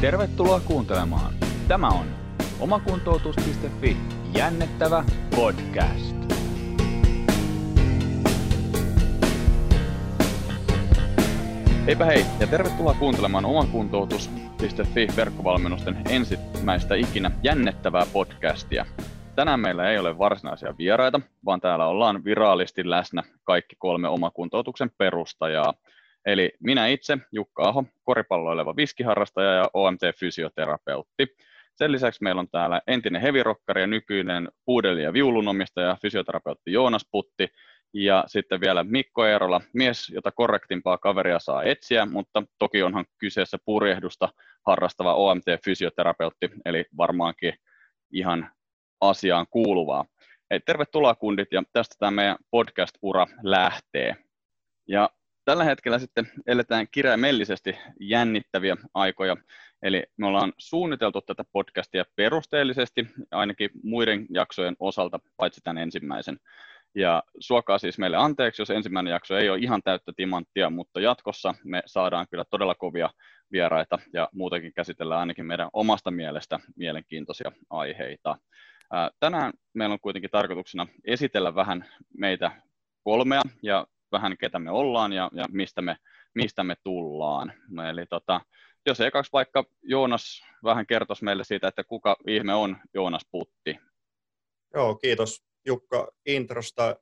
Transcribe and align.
Tervetuloa 0.00 0.60
kuuntelemaan. 0.60 1.34
Tämä 1.68 1.88
on 1.88 2.06
omakuntoutus.fi 2.60 3.96
jännettävä 4.36 5.04
podcast. 5.36 6.16
Heipä 11.86 12.04
hei 12.04 12.24
ja 12.40 12.46
tervetuloa 12.46 12.94
kuuntelemaan 12.94 13.44
omakuntoutus.fi 13.44 15.08
verkkovalmennusten 15.16 15.96
ensimmäistä 16.08 16.94
ikinä 16.94 17.30
jännettävää 17.42 18.06
podcastia. 18.12 18.86
Tänään 19.36 19.60
meillä 19.60 19.90
ei 19.90 19.98
ole 19.98 20.18
varsinaisia 20.18 20.74
vieraita, 20.78 21.20
vaan 21.44 21.60
täällä 21.60 21.86
ollaan 21.86 22.24
viraalisti 22.24 22.90
läsnä 22.90 23.22
kaikki 23.44 23.76
kolme 23.78 24.08
omakuntoutuksen 24.08 24.90
perustajaa– 24.98 25.74
Eli 26.26 26.52
minä 26.60 26.86
itse, 26.86 27.18
Jukka 27.32 27.68
Aho, 27.68 27.84
koripalloileva 28.04 28.76
viskiharrastaja 28.76 29.52
ja 29.54 29.70
OMT-fysioterapeutti. 29.74 31.26
Sen 31.74 31.92
lisäksi 31.92 32.22
meillä 32.22 32.40
on 32.40 32.48
täällä 32.52 32.80
entinen 32.86 33.22
hevirokkari 33.22 33.80
ja 33.80 33.86
nykyinen 33.86 34.48
puudeli- 34.64 35.02
ja 35.02 35.12
viulunomistaja, 35.12 35.96
fysioterapeutti 36.02 36.72
Joonas 36.72 37.06
Putti, 37.10 37.48
ja 37.94 38.24
sitten 38.26 38.60
vielä 38.60 38.84
Mikko 38.84 39.26
Eerola, 39.26 39.60
mies, 39.74 40.08
jota 40.08 40.30
korrektimpaa 40.30 40.98
kaveria 40.98 41.38
saa 41.38 41.62
etsiä, 41.62 42.06
mutta 42.06 42.42
toki 42.58 42.82
onhan 42.82 43.04
kyseessä 43.18 43.58
purjehdusta 43.64 44.28
harrastava 44.66 45.14
OMT-fysioterapeutti, 45.14 46.50
eli 46.64 46.84
varmaankin 46.96 47.54
ihan 48.12 48.50
asiaan 49.00 49.46
kuuluvaa. 49.50 50.04
Hei, 50.50 50.60
tervetuloa 50.60 51.14
kundit, 51.14 51.52
ja 51.52 51.62
tästä 51.72 51.96
tämä 51.98 52.10
meidän 52.10 52.36
podcast-ura 52.50 53.26
lähtee. 53.42 54.16
Ja 54.88 55.10
Tällä 55.44 55.64
hetkellä 55.64 55.98
sitten 55.98 56.30
eletään 56.46 56.86
kirjaimellisesti 56.90 57.78
jännittäviä 58.00 58.76
aikoja, 58.94 59.36
eli 59.82 60.04
me 60.16 60.26
ollaan 60.26 60.52
suunniteltu 60.58 61.20
tätä 61.20 61.44
podcastia 61.52 62.04
perusteellisesti, 62.16 63.06
ainakin 63.30 63.70
muiden 63.82 64.26
jaksojen 64.30 64.76
osalta, 64.80 65.20
paitsi 65.36 65.60
tämän 65.64 65.82
ensimmäisen. 65.82 66.38
Ja 66.94 67.22
suokaa 67.38 67.78
siis 67.78 67.98
meille 67.98 68.16
anteeksi, 68.16 68.62
jos 68.62 68.70
ensimmäinen 68.70 69.10
jakso 69.10 69.36
ei 69.36 69.50
ole 69.50 69.58
ihan 69.58 69.82
täyttä 69.82 70.12
timanttia, 70.16 70.70
mutta 70.70 71.00
jatkossa 71.00 71.54
me 71.64 71.82
saadaan 71.86 72.26
kyllä 72.30 72.44
todella 72.50 72.74
kovia 72.74 73.10
vieraita 73.52 73.98
ja 74.12 74.28
muutenkin 74.32 74.72
käsitellään 74.72 75.20
ainakin 75.20 75.46
meidän 75.46 75.68
omasta 75.72 76.10
mielestä 76.10 76.60
mielenkiintoisia 76.76 77.52
aiheita. 77.70 78.36
Tänään 79.20 79.52
meillä 79.74 79.92
on 79.92 80.00
kuitenkin 80.00 80.30
tarkoituksena 80.30 80.86
esitellä 81.04 81.54
vähän 81.54 81.84
meitä 82.18 82.52
kolmea 83.04 83.42
ja 83.62 83.86
vähän 84.12 84.36
ketä 84.38 84.58
me 84.58 84.70
ollaan 84.70 85.12
ja, 85.12 85.30
ja 85.32 85.44
mistä, 85.52 85.82
me, 85.82 85.96
mistä 86.34 86.64
me 86.64 86.74
tullaan. 86.84 87.52
Eli 87.90 88.06
tota, 88.06 88.40
jos 88.86 89.00
ekaksi 89.00 89.32
vaikka 89.32 89.64
Joonas 89.82 90.42
vähän 90.64 90.86
kertoisi 90.86 91.24
meille 91.24 91.44
siitä, 91.44 91.68
että 91.68 91.84
kuka 91.84 92.16
ihme 92.26 92.54
on 92.54 92.76
Joonas 92.94 93.22
Putti. 93.30 93.78
Joo, 94.74 94.94
kiitos 94.94 95.42
Jukka 95.66 96.08
introsta. 96.26 96.96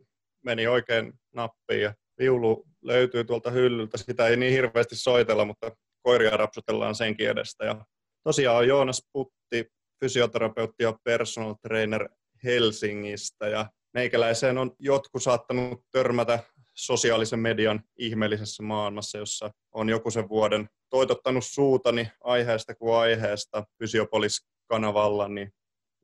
Meni 0.45 0.67
oikein 0.67 1.13
nappiin 1.35 1.83
ja 1.83 1.95
viulu 2.19 2.65
löytyy 2.83 3.25
tuolta 3.25 3.51
hyllyltä. 3.51 3.99
Sitä 3.99 4.27
ei 4.27 4.37
niin 4.37 4.53
hirveästi 4.53 4.97
soitella, 4.97 5.45
mutta 5.45 5.71
koiria 6.03 6.37
rapsutellaan 6.37 6.95
senkin 6.95 7.29
edestä. 7.29 7.65
Ja 7.65 7.85
tosiaan 8.25 8.57
on 8.57 8.69
Joonas 8.69 9.03
Putti, 9.13 9.67
fysioterapeutti 10.01 10.83
ja 10.83 10.99
personal 11.05 11.55
trainer 11.63 12.09
Helsingistä. 12.45 13.49
Ja 13.49 13.67
meikäläiseen 13.95 14.59
on 14.59 14.77
jotkut 14.79 15.23
saattanut 15.23 15.85
törmätä 15.93 16.39
sosiaalisen 16.79 17.39
median 17.39 17.81
ihmeellisessä 17.99 18.63
maailmassa, 18.63 19.19
jossa 19.19 19.51
on 19.73 19.89
joku 19.89 20.11
sen 20.11 20.29
vuoden 20.29 20.69
toitottanut 20.91 21.45
suutani 21.45 22.09
aiheesta 22.25 22.75
kuin 22.75 22.95
aiheesta 22.95 23.65
Fysiopolis-kanavalla 23.79 25.29
niin, 25.29 25.53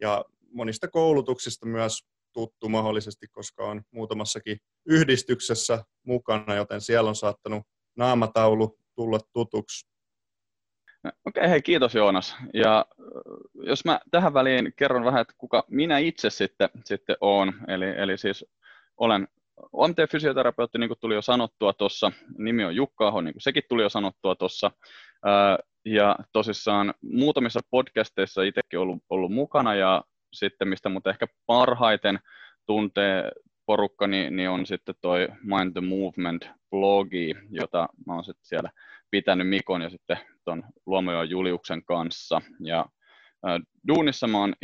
ja 0.00 0.24
monista 0.52 0.88
koulutuksista 0.88 1.66
myös 1.66 2.04
tuttu 2.32 2.68
mahdollisesti, 2.68 3.26
koska 3.28 3.64
on 3.64 3.82
muutamassakin 3.90 4.58
yhdistyksessä 4.86 5.84
mukana, 6.06 6.54
joten 6.54 6.80
siellä 6.80 7.08
on 7.08 7.16
saattanut 7.16 7.62
naamataulu 7.96 8.78
tulla 8.94 9.18
tutuksi. 9.32 9.86
Okei, 11.04 11.14
okay, 11.26 11.50
hei, 11.50 11.62
kiitos 11.62 11.94
Joonas. 11.94 12.36
Ja 12.54 12.86
jos 13.54 13.84
mä 13.84 14.00
tähän 14.10 14.34
väliin 14.34 14.72
kerron 14.76 15.04
vähän, 15.04 15.20
että 15.20 15.34
kuka 15.38 15.64
minä 15.68 15.98
itse 15.98 16.30
sitten, 16.30 16.68
sitten 16.84 17.16
olen, 17.20 17.54
eli, 17.68 17.90
eli 17.90 18.18
siis 18.18 18.46
olen 18.96 19.28
OMT-fysioterapeutti, 19.72 20.78
niin 20.78 20.88
kuin 20.88 20.98
tuli 21.00 21.14
jo 21.14 21.22
sanottua 21.22 21.72
tuossa, 21.72 22.12
nimi 22.38 22.64
on 22.64 22.76
Jukka 22.76 23.08
Aho, 23.08 23.20
niin 23.20 23.34
kuin 23.34 23.42
sekin 23.42 23.62
tuli 23.68 23.82
jo 23.82 23.88
sanottua 23.88 24.34
tuossa, 24.34 24.70
ja 25.84 26.16
tosissaan 26.32 26.94
muutamissa 27.02 27.60
podcasteissa 27.70 28.42
itsekin 28.42 28.78
ollut, 28.78 29.02
ollut 29.10 29.32
mukana, 29.32 29.74
ja 29.74 30.04
sitten 30.32 30.68
mistä 30.68 30.88
mutta 30.88 31.10
ehkä 31.10 31.26
parhaiten 31.46 32.18
tuntee 32.66 33.30
porukka, 33.66 34.06
niin, 34.06 34.36
niin 34.36 34.50
on 34.50 34.66
sitten 34.66 34.94
toi 35.00 35.28
Mind 35.42 35.72
the 35.72 35.80
Movement-blogi, 35.80 37.34
jota 37.50 37.88
mä 38.06 38.14
oon 38.14 38.24
sitten 38.24 38.46
siellä 38.46 38.70
pitänyt 39.10 39.48
Mikon 39.48 39.82
ja 39.82 39.90
sitten 39.90 40.18
tuon 40.44 40.62
Luomojoen 40.86 41.30
Juliuksen 41.30 41.84
kanssa, 41.84 42.40
ja 42.60 42.86
Duunissa 43.88 44.26
mä 44.26 44.38
oon 44.38 44.54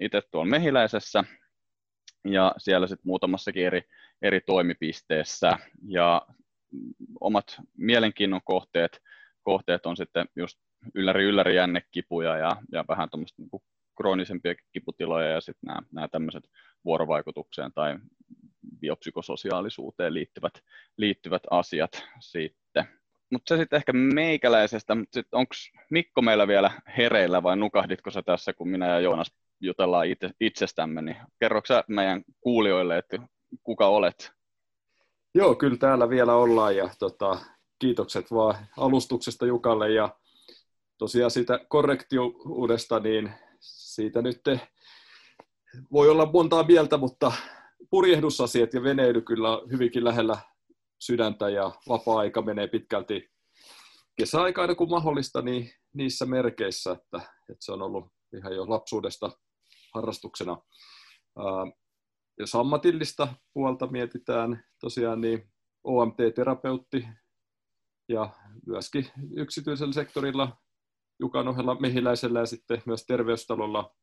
itse 0.00 0.22
tuolla 0.30 0.50
Mehiläisessä, 0.50 1.24
ja 2.28 2.54
siellä 2.58 2.86
sitten 2.86 3.08
muutamassakin 3.08 3.66
eri, 3.66 3.82
eri 4.22 4.40
toimipisteessä. 4.40 5.58
Ja 5.88 6.26
omat 7.20 7.56
mielenkiinnon 7.76 8.40
kohteet, 8.44 9.02
kohteet 9.42 9.86
on 9.86 9.96
sitten 9.96 10.26
just 10.36 10.58
ylläri 10.94 11.24
ylläri 11.24 11.56
jännekipuja 11.56 12.36
ja, 12.36 12.56
ja 12.72 12.84
vähän 12.88 13.10
tuommoista 13.10 13.42
niin 13.42 13.62
kroonisempia 13.96 14.54
kiputiloja 14.72 15.28
ja 15.28 15.40
sitten 15.40 15.66
nämä, 15.66 15.82
nämä 15.92 16.08
tämmöiset 16.08 16.44
vuorovaikutukseen 16.84 17.72
tai 17.74 17.98
biopsykososiaalisuuteen 18.80 20.14
liittyvät, 20.14 20.52
liittyvät 20.96 21.42
asiat 21.50 22.04
sitten. 22.20 22.84
Mutta 23.32 23.54
se 23.54 23.60
sitten 23.60 23.76
ehkä 23.76 23.92
meikäläisestä, 23.92 24.94
mutta 24.94 25.20
onko 25.32 25.54
Mikko 25.90 26.22
meillä 26.22 26.48
vielä 26.48 26.70
hereillä 26.96 27.42
vai 27.42 27.56
nukahditko 27.56 28.10
sä 28.10 28.22
tässä, 28.22 28.52
kun 28.52 28.68
minä 28.68 28.86
ja 28.86 29.00
Joonas 29.00 29.32
jutellaan 29.60 30.06
itse, 30.06 30.30
itsestämme, 30.40 31.02
niin 31.02 31.16
kerroksä 31.40 31.84
meidän 31.88 32.22
kuulijoille, 32.40 32.98
että 32.98 33.18
kuka 33.62 33.88
olet? 33.88 34.32
Joo, 35.34 35.54
kyllä 35.54 35.76
täällä 35.76 36.08
vielä 36.08 36.34
ollaan 36.34 36.76
ja 36.76 36.90
tota, 36.98 37.38
kiitokset 37.78 38.30
vaan 38.30 38.54
alustuksesta 38.76 39.46
Jukalle 39.46 39.92
ja 39.92 40.08
tosiaan 40.98 41.30
siitä 41.30 41.60
korrektiudesta, 41.68 43.00
niin 43.00 43.32
siitä 43.60 44.22
nyt 44.22 44.40
voi 45.92 46.08
olla 46.08 46.32
montaa 46.32 46.62
mieltä, 46.62 46.96
mutta 46.96 47.32
purjehdusasiat 47.90 48.74
ja 48.74 48.82
veneily 48.82 49.20
kyllä 49.20 49.48
hyvinkin 49.72 50.04
lähellä 50.04 50.38
sydäntä 50.98 51.48
ja 51.48 51.70
vapaa-aika 51.88 52.42
menee 52.42 52.66
pitkälti 52.66 53.30
kesäaikaina 54.16 54.74
kun 54.74 54.90
mahdollista 54.90 55.42
niin 55.42 55.70
niissä 55.92 56.26
merkeissä, 56.26 56.92
että, 56.92 57.20
että 57.50 57.64
se 57.64 57.72
on 57.72 57.82
ollut 57.82 58.12
ihan 58.36 58.54
jo 58.54 58.68
lapsuudesta 58.68 59.30
harrastuksena. 59.96 60.62
Jos 62.38 62.54
ammatillista 62.54 63.34
puolta 63.54 63.86
mietitään, 63.86 64.64
tosiaan 64.80 65.20
niin 65.20 65.52
OMT-terapeutti 65.84 67.08
ja 68.08 68.30
myöskin 68.66 69.06
yksityisellä 69.36 69.92
sektorilla 69.92 70.56
Jukan 71.20 71.48
ohella 71.48 71.80
mehiläisellä 71.80 72.40
ja 72.40 72.46
sitten 72.46 72.82
myös 72.86 73.06
terveystalolla 73.06 73.94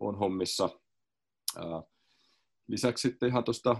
on 0.00 0.18
hommissa. 0.18 0.68
Lisäksi 2.68 3.08
sitten 3.08 3.28
ihan 3.28 3.44
tuosta 3.44 3.76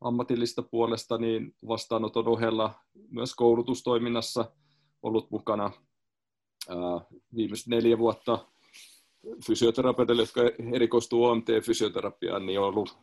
ammatillista 0.00 0.62
puolesta 0.62 1.18
niin 1.18 1.56
vastaanoton 1.68 2.28
ohella 2.28 2.74
myös 3.10 3.34
koulutustoiminnassa 3.34 4.52
ollut 5.02 5.30
mukana 5.30 5.70
viimeiset 7.36 7.66
neljä 7.66 7.98
vuotta 7.98 8.48
fysioterapeuteille, 9.46 10.22
jotka 10.22 10.40
erikoistuu 10.74 11.24
OMT-fysioterapiaan, 11.24 12.46
niin 12.46 12.60
on 12.60 12.66
ollut 12.66 12.98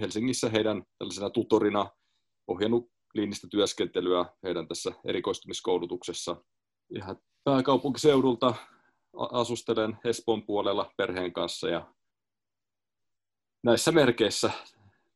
Helsingissä 0.00 0.48
heidän 0.48 0.82
tällaisena 0.98 1.30
tutorina 1.30 1.90
ohjannut 2.46 2.90
kliinistä 3.12 3.46
työskentelyä 3.50 4.24
heidän 4.42 4.68
tässä 4.68 4.92
erikoistumiskoulutuksessa. 5.04 6.36
Ihan 6.90 7.16
pääkaupunkiseudulta 7.44 8.54
asustelen 9.16 9.98
Espoon 10.04 10.46
puolella 10.46 10.92
perheen 10.96 11.32
kanssa 11.32 11.68
ja 11.68 11.94
näissä 13.64 13.92
merkeissä 13.92 14.50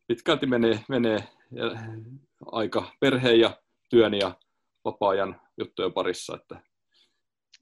pitkälti 0.07 0.47
menee, 0.47 0.85
menee 0.89 1.29
aika 2.47 2.93
perheen 3.01 3.41
ja 3.41 3.63
työn 3.91 4.15
ja 4.15 4.35
vapaa-ajan 4.85 5.41
juttujen 5.59 5.93
parissa, 5.93 6.37
että 6.37 6.63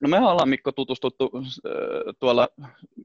No 0.01 0.09
me 0.09 0.19
ollaan 0.19 0.49
Mikko 0.49 0.73
tutustuttu 0.73 1.31
äh, 1.35 1.43
tuolla 2.19 2.49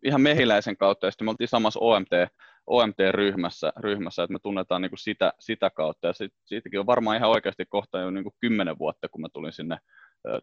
ihan 0.04 0.22
mehiläisen 0.22 0.78
kautta, 0.78 1.08
ja 1.08 1.12
sitten 1.12 1.26
me 1.26 1.32
oltiin 1.32 1.48
samassa 1.48 1.80
OMT, 1.80 2.10
OMT-ryhmässä, 2.68 3.74
ryhmässä, 3.78 4.24
että 4.24 4.34
me 4.34 4.40
tunnetaan 4.40 4.82
niin 4.82 4.90
kuin 4.90 5.00
sitä, 5.00 5.34
sitä 5.40 5.70
kautta, 5.70 6.08
ja 6.08 6.14
sit, 6.14 6.34
siitäkin 6.46 6.80
on 6.80 6.86
varmaan 6.86 7.18
ihan 7.18 7.30
oikeasti 7.30 7.66
kohta 7.66 8.00
jo 8.00 8.12
niin 8.12 8.24
kuin 8.24 8.36
kymmenen 8.40 8.80
vuotta, 8.80 9.10
kun 9.10 9.22
mä 9.22 9.28
tulin 9.34 9.54
sinne 9.54 9.78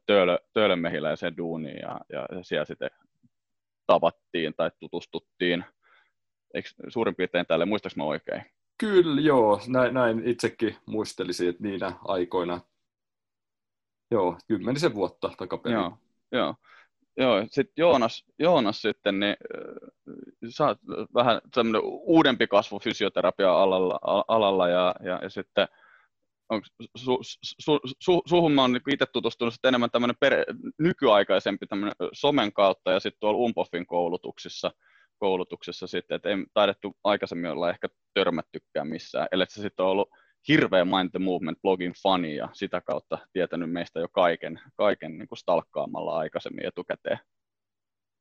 Töölö, 0.06 0.38
Töölönmehiläiseen 0.52 1.36
duuniin 1.36 1.78
ja, 1.78 2.00
ja 2.12 2.26
siellä 2.42 2.64
sitten 2.64 2.90
tavattiin 3.86 4.54
tai 4.56 4.70
tutustuttiin. 4.80 5.64
Eikö 6.54 6.68
suurin 6.88 7.14
piirtein 7.14 7.46
tälle, 7.46 7.64
muistaaks 7.64 7.96
mä 7.96 8.04
oikein? 8.04 8.42
Kyllä, 8.78 9.20
joo. 9.20 9.60
Näin, 9.68 9.94
näin 9.94 10.22
itsekin 10.24 10.76
muistelisin, 10.86 11.48
että 11.48 11.62
niinä 11.62 11.92
aikoina, 12.04 12.60
joo, 14.10 14.38
kymmenisen 14.48 14.94
vuotta 14.94 15.30
takaperin. 15.38 15.78
Joo, 15.78 15.98
joo. 16.32 16.54
Joo, 17.16 17.44
sitten 17.46 17.72
Joonas, 17.76 18.24
Joonas 18.38 18.82
sitten, 18.82 19.20
niin 19.20 19.36
sä 20.48 20.66
oot 20.66 20.78
vähän 21.14 21.40
semmoinen 21.54 21.82
uudempi 21.84 22.46
kasvu 22.46 22.78
fysioterapia-alalla 22.78 23.98
alalla 24.28 24.68
ja, 24.68 24.94
ja, 25.04 25.18
ja 25.22 25.30
sitten 25.30 25.68
onko 26.48 26.66
su, 26.96 27.18
su, 27.42 27.80
su, 28.00 28.22
suhun 28.26 28.52
mä 28.52 28.60
oon 28.60 28.72
niin 28.72 28.82
itse 28.92 29.06
tutustunut 29.06 29.54
enemmän 29.64 29.90
tämmöinen 29.90 30.16
per, 30.20 30.32
nykyaikaisempi 30.78 31.66
tämmöinen 31.66 31.94
somen 32.12 32.52
kautta 32.52 32.92
ja 32.92 33.00
sitten 33.00 33.20
tuolla 33.20 33.38
Umpoffin 33.38 33.86
koulutuksissa, 33.86 34.70
koulutuksessa 35.18 35.86
sitten, 35.86 36.16
että 36.16 36.28
ei 36.28 36.36
taidettu 36.54 36.96
aikaisemmin 37.04 37.50
olla 37.50 37.70
ehkä 37.70 37.88
törmättykään 38.14 38.88
missään, 38.88 39.28
ellei 39.32 39.46
se 39.50 39.62
sitten 39.62 39.86
ollut 39.86 40.08
hirveä 40.48 40.84
Mind 40.84 41.10
the 41.10 41.18
Movement-blogin 41.18 41.92
fani 42.02 42.36
ja 42.36 42.48
sitä 42.52 42.80
kautta 42.80 43.18
tietänyt 43.32 43.72
meistä 43.72 44.00
jo 44.00 44.08
kaiken, 44.08 44.60
kaiken 44.76 45.18
niin 45.18 45.28
kuin 45.28 45.38
stalkkaamalla 45.38 46.18
aikaisemmin 46.18 46.66
etukäteen. 46.66 47.18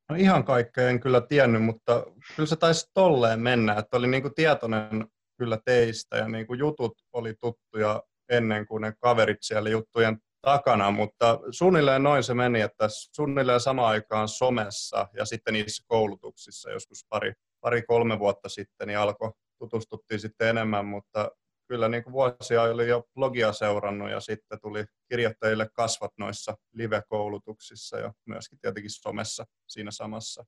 No 0.09 0.15
ihan 0.15 0.43
kaikkea 0.43 0.89
en 0.89 0.99
kyllä 0.99 1.21
tiennyt, 1.21 1.63
mutta 1.63 2.05
kyllä 2.35 2.47
se 2.47 2.55
taisi 2.55 2.91
tolleen 2.93 3.39
mennä, 3.39 3.73
että 3.73 3.97
oli 3.97 4.07
niin 4.07 4.21
kuin 4.21 4.35
tietoinen 4.35 5.07
kyllä 5.37 5.57
teistä 5.65 6.17
ja 6.17 6.27
niin 6.27 6.47
kuin 6.47 6.59
jutut 6.59 6.97
oli 7.13 7.33
tuttuja 7.41 8.03
ennen 8.29 8.67
kuin 8.67 8.81
ne 8.81 8.93
kaverit 8.99 9.37
siellä 9.41 9.69
juttujen 9.69 10.17
takana, 10.41 10.91
mutta 10.91 11.39
suunnilleen 11.51 12.03
noin 12.03 12.23
se 12.23 12.33
meni, 12.33 12.61
että 12.61 12.87
suunnilleen 12.89 13.59
samaan 13.59 13.89
aikaan 13.89 14.27
somessa 14.27 15.07
ja 15.13 15.25
sitten 15.25 15.53
niissä 15.53 15.83
koulutuksissa 15.87 16.71
joskus 16.71 17.05
pari, 17.09 17.33
pari 17.61 17.81
kolme 17.81 18.19
vuotta 18.19 18.49
sitten 18.49 18.87
niin 18.87 18.99
alkoi, 18.99 19.31
tutustuttiin 19.59 20.19
sitten 20.19 20.47
enemmän, 20.47 20.85
mutta 20.85 21.31
kyllä 21.71 21.89
niin 21.89 22.03
kuin 22.03 22.13
vuosia 22.13 22.61
oli 22.61 22.87
jo 22.87 23.03
blogia 23.15 23.53
seurannut 23.53 24.09
ja 24.09 24.19
sitten 24.19 24.59
tuli 24.61 24.85
kirjoittajille 25.09 25.69
kasvat 25.73 26.11
noissa 26.17 26.57
live-koulutuksissa 26.73 27.99
ja 27.99 28.13
myöskin 28.25 28.59
tietenkin 28.59 28.91
somessa 28.91 29.45
siinä 29.67 29.91
samassa. 29.91 30.45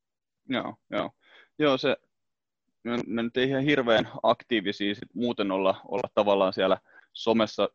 Joo, 0.49 0.75
joo. 0.91 1.11
joo 1.59 1.77
se, 1.77 1.97
me, 2.83 2.97
me 3.07 3.23
nyt 3.23 3.37
ei 3.37 3.49
ihan 3.49 3.63
hirveän 3.63 4.09
aktiivisia 4.23 4.95
sit 4.95 5.09
muuten 5.15 5.51
olla, 5.51 5.81
olla 5.87 6.09
tavallaan 6.13 6.53
siellä 6.53 6.77
somessa 7.13 7.69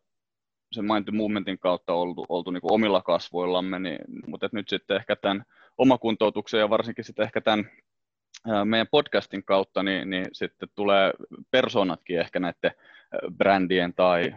sen 0.71 0.85
Mind 0.85 1.03
the 1.03 1.11
Movementin 1.11 1.59
kautta 1.59 1.93
oltu, 1.93 2.25
oltu 2.29 2.51
niin 2.51 2.61
kuin 2.61 2.73
omilla 2.73 3.01
kasvoillamme, 3.01 3.79
niin, 3.79 3.99
mutta 4.27 4.49
nyt 4.51 4.69
sitten 4.69 4.97
ehkä 4.97 5.15
tämän 5.15 5.43
omakuntoutuksen 5.77 6.59
ja 6.59 6.69
varsinkin 6.69 7.05
sitten 7.05 7.23
ehkä 7.23 7.41
tämän 7.41 7.69
meidän 8.65 8.87
podcastin 8.91 9.43
kautta, 9.43 9.83
niin, 9.83 10.09
niin 10.09 10.25
sitten 10.33 10.69
tulee 10.75 11.13
persoonatkin 11.51 12.19
ehkä 12.19 12.39
näiden 12.39 12.71
brändien 13.37 13.93
tai 13.93 14.35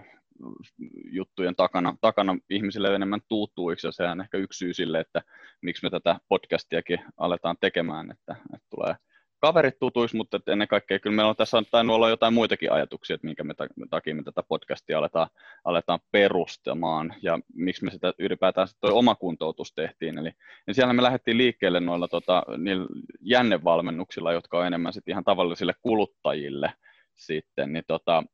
juttujen 1.05 1.57
takana, 1.57 1.97
takana 2.01 2.37
ihmisille 2.51 2.95
enemmän 2.95 3.21
tuuttuiksi, 3.29 3.87
ja 3.87 3.93
se 3.93 4.03
on 4.03 4.21
ehkä 4.21 4.39
yksi 4.39 4.59
syy 4.59 4.75
sille, 4.75 5.01
että 5.01 5.23
miksi 5.63 5.87
me 5.87 5.91
tätä 5.91 6.21
podcastiakin 6.29 6.99
aletaan 7.17 7.57
tekemään, 7.61 8.11
että, 8.11 8.37
että 8.55 8.67
tulee 8.71 8.95
kaverit 9.43 9.79
tutuiksi, 9.79 10.17
mutta 10.17 10.41
ennen 10.47 10.69
kaikkea 10.69 10.99
kyllä 10.99 11.17
meillä 11.17 11.31
on 11.31 11.37
tässä 11.37 11.63
tainnut 11.71 11.97
olla 11.97 12.09
jotain 12.09 12.35
muitakin 12.35 12.73
ajatuksia, 12.73 13.15
että 13.15 13.27
minkä 13.27 13.45
me 13.45 13.55
takia 13.91 14.15
me 14.15 14.23
tätä 14.23 14.43
podcastia 14.43 14.99
aletaan, 14.99 15.29
aletaan 15.65 16.01
perustamaan 16.11 17.15
ja 17.23 17.39
miksi 17.55 17.85
me 17.85 17.91
sitä 17.91 18.15
ylipäätään 18.19 18.69
tuo 18.81 18.99
oma 18.99 19.15
kuntoutus 19.15 19.75
tehtiin. 19.75 20.19
Eli 20.19 20.31
niin 20.67 20.75
siellä 20.75 20.93
me 20.93 21.03
lähdettiin 21.03 21.39
liikkeelle 21.39 21.81
noilla 21.81 22.09
tota, 22.09 22.43
niillä 22.59 22.87
jännevalmennuksilla, 23.21 24.33
jotka 24.33 24.59
on 24.59 24.67
enemmän 24.67 24.93
sitten 24.93 25.13
ihan 25.13 25.25
tavallisille 25.25 25.75
kuluttajille 25.83 26.73
sitten, 27.15 27.73
niin 27.73 27.85
tota, 27.87 28.25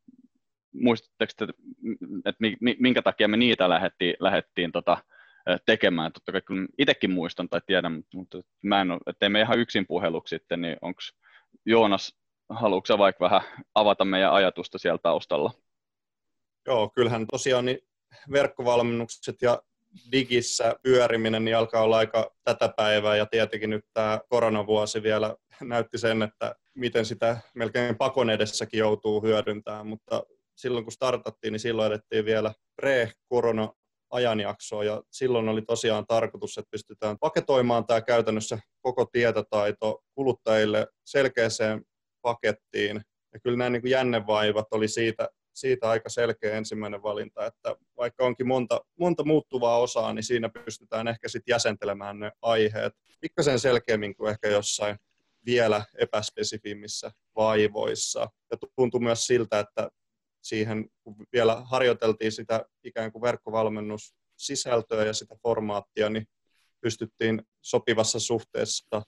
muistatteko, 0.73 1.33
että, 1.45 1.55
että 2.27 2.45
minkä 2.79 3.03
takia 3.03 3.29
me 3.29 3.37
niitä 3.37 3.69
lähdettiin, 3.69 4.15
lähdettiin 4.21 4.73
tota, 4.73 4.97
tekemään. 5.67 6.13
Totta 6.13 6.33
kai 6.33 6.43
kyllä 6.43 6.67
itsekin 6.79 7.11
muistan 7.11 7.49
tai 7.49 7.61
tiedän, 7.67 8.03
mutta 8.15 8.39
mä 8.63 8.81
en 8.81 8.91
ole, 8.91 9.01
ettei 9.07 9.29
me 9.29 9.41
ihan 9.41 9.59
yksin 9.59 9.87
puheluksi 9.87 10.37
sitten, 10.37 10.61
niin 10.61 10.77
onko 10.83 11.01
Joonas, 11.67 12.19
haluatko 12.49 12.99
vaikka 12.99 13.25
vähän 13.25 13.41
avata 13.75 14.05
meidän 14.05 14.33
ajatusta 14.33 14.79
siellä 14.79 14.99
taustalla? 15.03 15.53
Joo, 16.67 16.91
kyllähän 16.95 17.27
tosiaan 17.31 17.65
niin 17.65 17.79
verkkovalmennukset 18.33 19.43
ja 19.43 19.63
digissä 20.13 20.75
pyöriminen 20.83 21.45
niin 21.45 21.57
alkaa 21.57 21.83
olla 21.83 21.99
aika 21.99 22.31
tätä 22.45 22.73
päivää 22.77 23.17
ja 23.17 23.27
tietenkin 23.27 23.71
nyt 23.71 23.85
tämä 23.95 24.21
koronavuosi 24.29 25.03
vielä 25.03 25.37
näytti 25.63 25.99
sen, 25.99 26.23
että 26.23 26.55
miten 26.75 27.05
sitä 27.05 27.37
melkein 27.55 27.97
pakon 27.97 28.31
edessäkin 28.31 28.79
joutuu 28.79 29.23
hyödyntämään, 29.23 29.87
mutta 29.87 30.23
silloin 30.59 30.85
kun 30.85 30.93
startattiin, 30.93 31.53
niin 31.53 31.61
silloin 31.61 31.93
edettiin 31.93 32.25
vielä 32.25 32.55
pre-korona 32.83 33.73
ajanjaksoa 34.11 34.85
ja 34.85 35.03
silloin 35.11 35.49
oli 35.49 35.63
tosiaan 35.63 36.07
tarkoitus, 36.07 36.59
että 36.59 36.71
pystytään 36.71 37.19
paketoimaan 37.19 37.87
tämä 37.87 38.01
käytännössä 38.01 38.59
koko 38.81 39.05
tietotaito 39.05 40.03
kuluttajille 40.15 40.87
selkeäseen 41.05 41.83
pakettiin. 42.23 43.01
Ja 43.33 43.41
kyllä 43.41 43.57
nämä 43.57 43.71
niin 43.71 43.83
kuin 43.83 43.91
jännevaivat 43.91 44.67
oli 44.71 44.89
siitä, 44.89 45.29
siitä 45.55 45.91
aika 45.91 46.09
selkeä 46.09 46.57
ensimmäinen 46.57 47.03
valinta, 47.03 47.47
että 47.47 47.77
vaikka 47.97 48.25
onkin 48.25 48.47
monta, 48.47 48.81
monta 48.99 49.25
muuttuvaa 49.25 49.79
osaa, 49.79 50.13
niin 50.13 50.23
siinä 50.23 50.49
pystytään 50.49 51.09
ehkä 51.09 51.29
sitten 51.29 51.53
jäsentelemään 51.53 52.21
ne 52.21 52.33
aiheet 52.43 52.93
pikkasen 53.21 53.59
selkeämmin 53.59 54.17
kuin 54.17 54.31
ehkä 54.31 54.49
jossain 54.49 54.97
vielä 55.47 55.85
epäspesifimmissä 55.99 57.11
vaivoissa. 57.37 58.29
Ja 58.51 58.57
tuntui 58.77 59.01
myös 59.01 59.27
siltä, 59.27 59.59
että 59.59 59.89
siihen, 60.49 60.91
kun 61.03 61.17
vielä 61.33 61.63
harjoiteltiin 61.65 62.33
sitä 62.33 62.65
ikään 62.85 63.13
kuin 63.13 63.23
verkkovalmennussisältöä 63.23 65.05
ja 65.05 65.13
sitä 65.13 65.37
formaattia, 65.43 66.11
niin 66.11 66.27
pystyttiin 66.81 67.43
sopivassa 67.63 68.21
suhteessa 68.21 69.03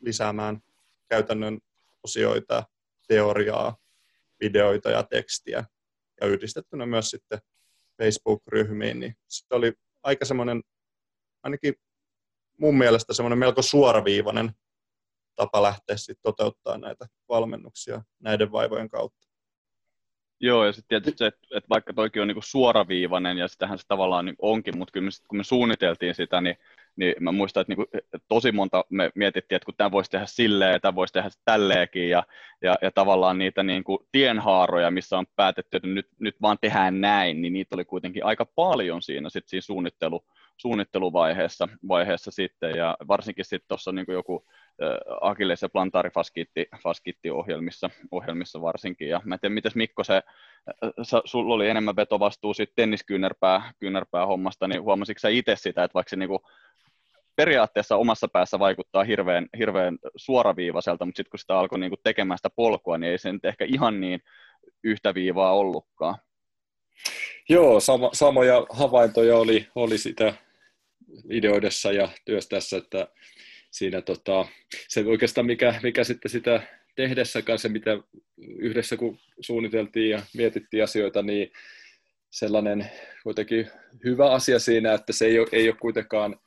lisäämään 0.00 0.60
käytännön 1.08 1.58
osioita, 2.04 2.64
teoriaa, 3.08 3.76
videoita 4.40 4.90
ja 4.90 5.02
tekstiä 5.02 5.64
ja 6.20 6.26
yhdistettynä 6.26 6.86
myös 6.86 7.10
sitten 7.10 7.38
Facebook-ryhmiin, 8.02 9.00
niin 9.00 9.16
se 9.28 9.46
oli 9.50 9.72
aika 10.02 10.24
semmoinen, 10.24 10.62
ainakin 11.42 11.74
mun 12.58 12.78
mielestä 12.78 13.14
semmoinen 13.14 13.38
melko 13.38 13.62
suoraviivainen 13.62 14.52
tapa 15.36 15.62
lähteä 15.62 15.96
sitten 15.96 16.22
toteuttaa 16.22 16.78
näitä 16.78 17.06
valmennuksia 17.28 18.02
näiden 18.18 18.52
vaivojen 18.52 18.88
kautta. 18.88 19.27
Joo, 20.40 20.64
ja 20.66 20.72
sitten 20.72 20.88
tietysti 20.88 21.18
se, 21.18 21.26
että, 21.26 21.40
että 21.56 21.68
vaikka 21.68 21.92
toikin 21.92 22.22
on 22.22 22.28
niin 22.28 22.36
suoraviivainen, 22.40 23.38
ja 23.38 23.48
sitähän 23.48 23.78
se 23.78 23.84
tavallaan 23.88 24.24
niin 24.24 24.36
onkin, 24.38 24.78
mutta 24.78 24.92
kyllä 24.92 25.04
me 25.04 25.10
sit, 25.10 25.24
kun 25.28 25.38
me 25.38 25.44
suunniteltiin 25.44 26.14
sitä, 26.14 26.40
niin, 26.40 26.56
niin 26.96 27.14
mä 27.20 27.32
muistan, 27.32 27.60
että, 27.60 27.70
niin 27.70 27.76
kuin, 27.76 28.20
tosi 28.28 28.52
monta 28.52 28.84
me 28.90 29.10
mietittiin, 29.14 29.56
että 29.56 29.66
kun 29.66 29.74
tämä 29.76 29.90
voisi 29.90 30.10
tehdä 30.10 30.26
silleen, 30.26 30.72
ja 30.72 30.80
tämä 30.80 30.94
voisi 30.94 31.12
tehdä 31.12 31.30
tälleenkin, 31.44 32.10
ja, 32.10 32.22
ja, 32.62 32.74
ja 32.82 32.90
tavallaan 32.90 33.38
niitä 33.38 33.62
niin 33.62 33.84
kuin 33.84 33.98
tienhaaroja, 34.12 34.90
missä 34.90 35.18
on 35.18 35.26
päätetty, 35.36 35.76
että 35.76 35.88
nyt, 35.88 36.08
nyt 36.20 36.36
vaan 36.42 36.58
tehdään 36.60 37.00
näin, 37.00 37.42
niin 37.42 37.52
niitä 37.52 37.76
oli 37.76 37.84
kuitenkin 37.84 38.24
aika 38.24 38.46
paljon 38.46 39.02
siinä, 39.02 39.30
sit 39.30 39.48
siinä 39.48 39.60
suunnittelu, 39.60 40.24
suunnitteluvaiheessa 40.58 41.68
vaiheessa 41.88 42.30
sitten, 42.30 42.76
ja 42.76 42.96
varsinkin 43.08 43.44
sitten 43.44 43.68
tuossa 43.68 43.92
niin 43.92 44.06
joku 44.08 44.44
Achilles 45.20 45.62
ja 45.62 45.68
plantaarifaskitti 45.68 47.30
ohjelmissa, 47.32 47.90
ohjelmissa 48.10 48.62
varsinkin. 48.62 49.08
Ja 49.08 49.20
mä 49.24 49.34
en 49.34 49.40
tiedä, 49.40 49.54
mites 49.54 49.74
Mikko, 49.74 50.04
se, 50.04 50.22
sulla 51.24 51.54
oli 51.54 51.68
enemmän 51.68 51.96
vetovastuu 51.96 52.54
siitä 52.54 52.72
tenniskyynärpää 52.76 53.72
kyynärpää 53.80 54.26
hommasta, 54.26 54.68
niin 54.68 54.82
huomasitko 54.82 55.18
sä 55.18 55.28
itse 55.28 55.56
sitä, 55.56 55.84
että 55.84 55.94
vaikka 55.94 56.10
se 56.10 56.16
niinku 56.16 56.42
periaatteessa 57.36 57.96
omassa 57.96 58.28
päässä 58.28 58.58
vaikuttaa 58.58 59.04
hirveän, 59.04 59.46
hirveän 59.58 59.98
suoraviivaiselta, 60.16 61.04
mutta 61.04 61.16
sitten 61.16 61.30
kun 61.30 61.38
sitä 61.38 61.58
alkoi 61.58 61.78
niinku 61.78 61.96
tekemään 62.02 62.38
sitä 62.38 62.50
polkua, 62.56 62.98
niin 62.98 63.10
ei 63.10 63.18
se 63.18 63.32
nyt 63.32 63.44
ehkä 63.44 63.64
ihan 63.64 64.00
niin 64.00 64.20
yhtä 64.84 65.14
viivaa 65.14 65.52
ollutkaan. 65.52 66.14
Joo, 67.48 67.80
sama, 67.80 68.10
samoja 68.12 68.66
havaintoja 68.70 69.36
oli, 69.36 69.68
oli 69.74 69.98
sitä 69.98 70.34
ideoidessa 71.30 71.92
ja 71.92 72.08
työstässä, 72.24 72.76
että 72.76 73.08
siinä 73.70 74.02
tota, 74.02 74.46
se 74.88 75.04
oikeastaan 75.06 75.46
mikä, 75.46 75.80
mikä 75.82 76.04
sitten 76.04 76.30
sitä 76.30 76.62
tehdessäkään 76.96 77.58
se, 77.58 77.68
mitä 77.68 77.98
yhdessä 78.38 78.96
kun 78.96 79.18
suunniteltiin 79.40 80.10
ja 80.10 80.22
mietittiin 80.36 80.84
asioita, 80.84 81.22
niin 81.22 81.52
sellainen 82.30 82.90
kuitenkin 83.22 83.70
hyvä 84.04 84.32
asia 84.32 84.58
siinä, 84.58 84.92
että 84.94 85.12
se 85.12 85.26
ei 85.26 85.38
ole, 85.38 85.48
ei 85.52 85.68
ole 85.68 85.76
kuitenkaan 85.80 86.40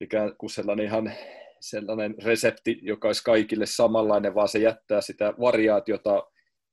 ikään 0.00 0.36
kuin 0.36 0.50
sellainen 0.50 0.86
ihan 0.86 1.12
sellainen 1.60 2.14
resepti, 2.24 2.78
joka 2.82 3.08
olisi 3.08 3.24
kaikille 3.24 3.66
samanlainen, 3.66 4.34
vaan 4.34 4.48
se 4.48 4.58
jättää 4.58 5.00
sitä 5.00 5.34
variaatiota 5.40 6.26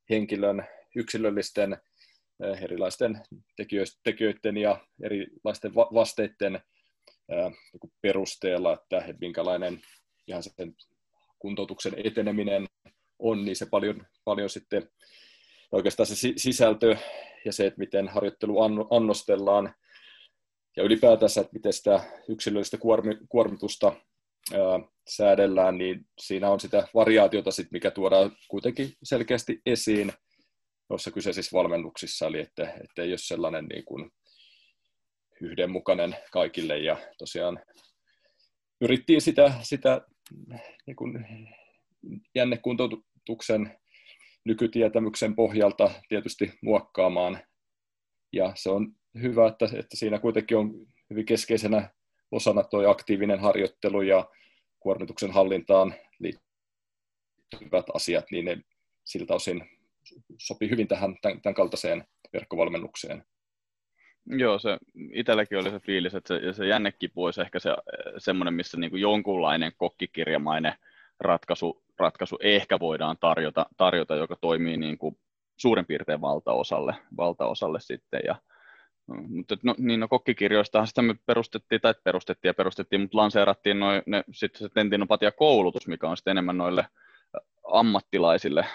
henkilön 0.09 0.67
yksilöllisten 0.95 1.73
eh, 2.43 2.63
erilaisten 2.63 3.19
tekijöiden 4.03 4.57
ja 4.57 4.77
erilaisten 5.03 5.75
vasteiden 5.75 6.61
niin 7.35 7.91
perusteella, 8.01 8.73
että, 8.73 9.05
minkälainen 9.21 9.81
ihan 10.27 10.43
sen 10.43 10.75
kuntoutuksen 11.39 11.93
eteneminen 11.97 12.67
on, 13.19 13.45
niin 13.45 13.55
se 13.55 13.65
paljon, 13.65 14.07
paljon 14.25 14.49
sitten 14.49 14.89
oikeastaan 15.71 16.07
se 16.07 16.15
sisältö 16.37 16.97
ja 17.45 17.53
se, 17.53 17.65
että 17.65 17.79
miten 17.79 18.07
harjoittelu 18.07 18.57
annostellaan 18.89 19.73
ja 20.77 20.83
ylipäätänsä, 20.83 21.41
että 21.41 21.53
miten 21.53 21.73
sitä 21.73 22.03
yksilöllistä 22.29 22.77
kuormitusta 23.29 23.93
ää, 24.53 24.59
säädellään, 25.09 25.77
niin 25.77 26.07
siinä 26.21 26.49
on 26.49 26.59
sitä 26.59 26.87
variaatiota, 26.93 27.51
sit, 27.51 27.71
mikä 27.71 27.91
tuodaan 27.91 28.31
kuitenkin 28.47 28.93
selkeästi 29.03 29.61
esiin 29.65 30.13
noissa 30.89 31.11
kyseisissä 31.11 31.57
valmennuksissa, 31.57 32.27
eli 32.27 32.39
että, 32.39 32.73
että 32.83 33.01
ei 33.01 33.11
ole 33.11 33.17
sellainen 33.17 33.65
niin 33.65 33.85
kuin 33.85 34.11
yhdenmukainen 35.41 36.15
kaikille, 36.31 36.77
ja 36.77 36.97
tosiaan 37.17 37.59
yrittiin 38.81 39.21
sitä, 39.21 39.53
sitä 39.61 40.01
niin 40.85 40.95
kuin 40.95 41.27
jännekuntoutuksen 42.35 43.77
nykytietämyksen 44.45 45.35
pohjalta 45.35 45.91
tietysti 46.09 46.53
muokkaamaan. 46.61 47.39
Ja 48.33 48.51
se 48.55 48.69
on 48.69 48.95
hyvä, 49.21 49.47
että, 49.47 49.65
että 49.65 49.97
siinä 49.97 50.19
kuitenkin 50.19 50.57
on 50.57 50.87
hyvin 51.09 51.25
keskeisenä 51.25 51.89
osana 52.31 52.63
tuo 52.63 52.89
aktiivinen 52.89 53.39
harjoittelu 53.39 54.01
ja 54.01 54.29
kuormituksen 54.79 55.31
hallintaan 55.31 55.95
liittyvät 56.19 57.85
asiat, 57.93 58.25
niin 58.31 58.45
ne 58.45 58.57
siltä 59.03 59.33
osin 59.33 59.69
sopii 60.37 60.69
hyvin 60.69 60.87
tähän 60.87 61.15
tämän, 61.21 61.41
tämän 61.41 61.55
kaltaiseen 61.55 62.03
verkkovalmennukseen. 62.33 63.23
Joo, 64.25 64.59
se 64.59 64.77
itselläkin 65.13 65.57
oli 65.57 65.71
se 65.71 65.79
fiilis, 65.79 66.15
että 66.15 66.27
se, 66.27 66.53
se 66.53 66.67
jännekipu 66.67 67.23
olisi 67.23 67.41
ehkä 67.41 67.59
se, 67.59 67.75
semmoinen, 68.17 68.53
missä 68.53 68.77
niin 68.77 68.89
kuin 68.89 69.01
jonkunlainen 69.01 69.71
kokkikirjamainen 69.77 70.73
ratkaisu, 71.19 71.83
ratkaisu 71.99 72.37
ehkä 72.41 72.79
voidaan 72.79 73.17
tarjota, 73.17 73.65
tarjota 73.77 74.15
joka 74.15 74.35
toimii 74.41 74.77
niin 74.77 74.97
kuin 74.97 75.17
suurin 75.57 75.85
piirtein 75.85 76.21
valtaosalle, 76.21 76.95
valtaosalle 77.17 77.79
sitten. 77.79 78.21
Ja, 78.25 78.35
mutta 79.07 79.57
no, 79.63 79.75
niin 79.77 79.99
no, 79.99 80.07
kokkikirjoistahan 80.07 80.87
sitä 80.87 81.01
me 81.01 81.15
perustettiin, 81.25 81.81
tai 81.81 81.93
perustettiin 82.03 82.49
ja 82.49 82.53
perustettiin, 82.53 83.01
mutta 83.01 83.17
lanseerattiin 83.17 83.79
noi, 83.79 84.01
ne, 84.05 84.23
sitten 84.31 84.59
se 84.59 84.69
tendinopatia-koulutus, 84.73 85.87
mikä 85.87 86.09
on 86.09 86.17
sitten 86.17 86.31
enemmän 86.31 86.57
noille 86.57 86.85
ammattilaisille. 87.71 88.65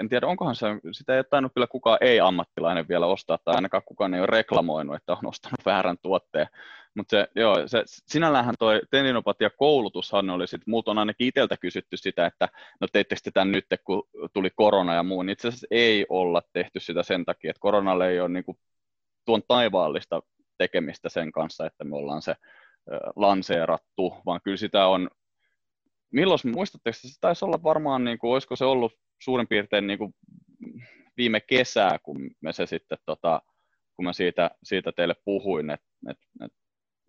En 0.00 0.08
tiedä, 0.08 0.26
onkohan 0.26 0.56
se, 0.56 0.66
sitä 0.92 1.16
ei 1.16 1.24
tainnut 1.24 1.52
kyllä 1.54 1.66
kukaan 1.66 1.98
ei-ammattilainen 2.00 2.88
vielä 2.88 3.06
ostaa, 3.06 3.38
tai 3.44 3.54
ainakaan 3.54 3.82
kukaan 3.86 4.14
ei 4.14 4.20
ole 4.20 4.26
reklamoinut, 4.26 4.96
että 4.96 5.12
on 5.12 5.26
ostanut 5.28 5.60
väärän 5.66 5.96
tuotteen. 6.02 6.46
Mutta 6.94 7.10
se, 7.10 7.28
joo, 7.34 7.68
se, 7.68 7.82
sinällähän 7.86 8.54
toi 8.58 8.80
tendinopatia 8.90 9.50
koulutushan 9.50 10.30
oli 10.30 10.46
sit, 10.46 10.66
multa 10.66 10.90
on 10.90 10.98
ainakin 10.98 11.26
itseltä 11.26 11.56
kysytty 11.56 11.96
sitä, 11.96 12.26
että 12.26 12.48
no 12.80 12.86
teittekö 12.92 13.20
te 13.24 13.30
tämän 13.30 13.52
nyt, 13.52 13.66
kun 13.84 14.08
tuli 14.32 14.50
korona 14.50 14.94
ja 14.94 15.02
muu, 15.02 15.22
niin 15.22 15.32
itse 15.32 15.48
asiassa 15.48 15.66
ei 15.70 16.06
olla 16.08 16.42
tehty 16.52 16.80
sitä 16.80 17.02
sen 17.02 17.24
takia, 17.24 17.50
että 17.50 17.60
koronalle 17.60 18.08
ei 18.08 18.20
ole 18.20 18.28
niinku 18.28 18.58
tuon 19.24 19.42
taivaallista 19.48 20.22
tekemistä 20.58 21.08
sen 21.08 21.32
kanssa, 21.32 21.66
että 21.66 21.84
me 21.84 21.96
ollaan 21.96 22.22
se 22.22 22.34
lanseerattu, 23.16 24.14
vaan 24.26 24.40
kyllä 24.44 24.56
sitä 24.56 24.86
on 24.86 25.10
milloin 26.12 26.40
muistatteko, 26.54 26.98
se 27.00 27.20
taisi 27.20 27.44
olla 27.44 27.62
varmaan, 27.62 28.04
niin 28.04 28.18
kuin, 28.18 28.32
olisiko 28.32 28.56
se 28.56 28.64
ollut 28.64 28.92
suurin 29.22 29.48
piirtein 29.48 29.86
niin 29.86 29.98
kuin 29.98 30.14
viime 31.16 31.40
kesää, 31.40 31.98
kun 32.02 32.30
me 32.40 32.52
se 32.52 32.66
sitten, 32.66 32.98
tota, 33.06 33.42
kun 33.96 34.04
mä 34.04 34.12
siitä, 34.12 34.50
siitä 34.62 34.92
teille 34.92 35.14
puhuin, 35.24 35.70
että, 35.70 35.86
että, 36.10 36.26
että 36.44 36.58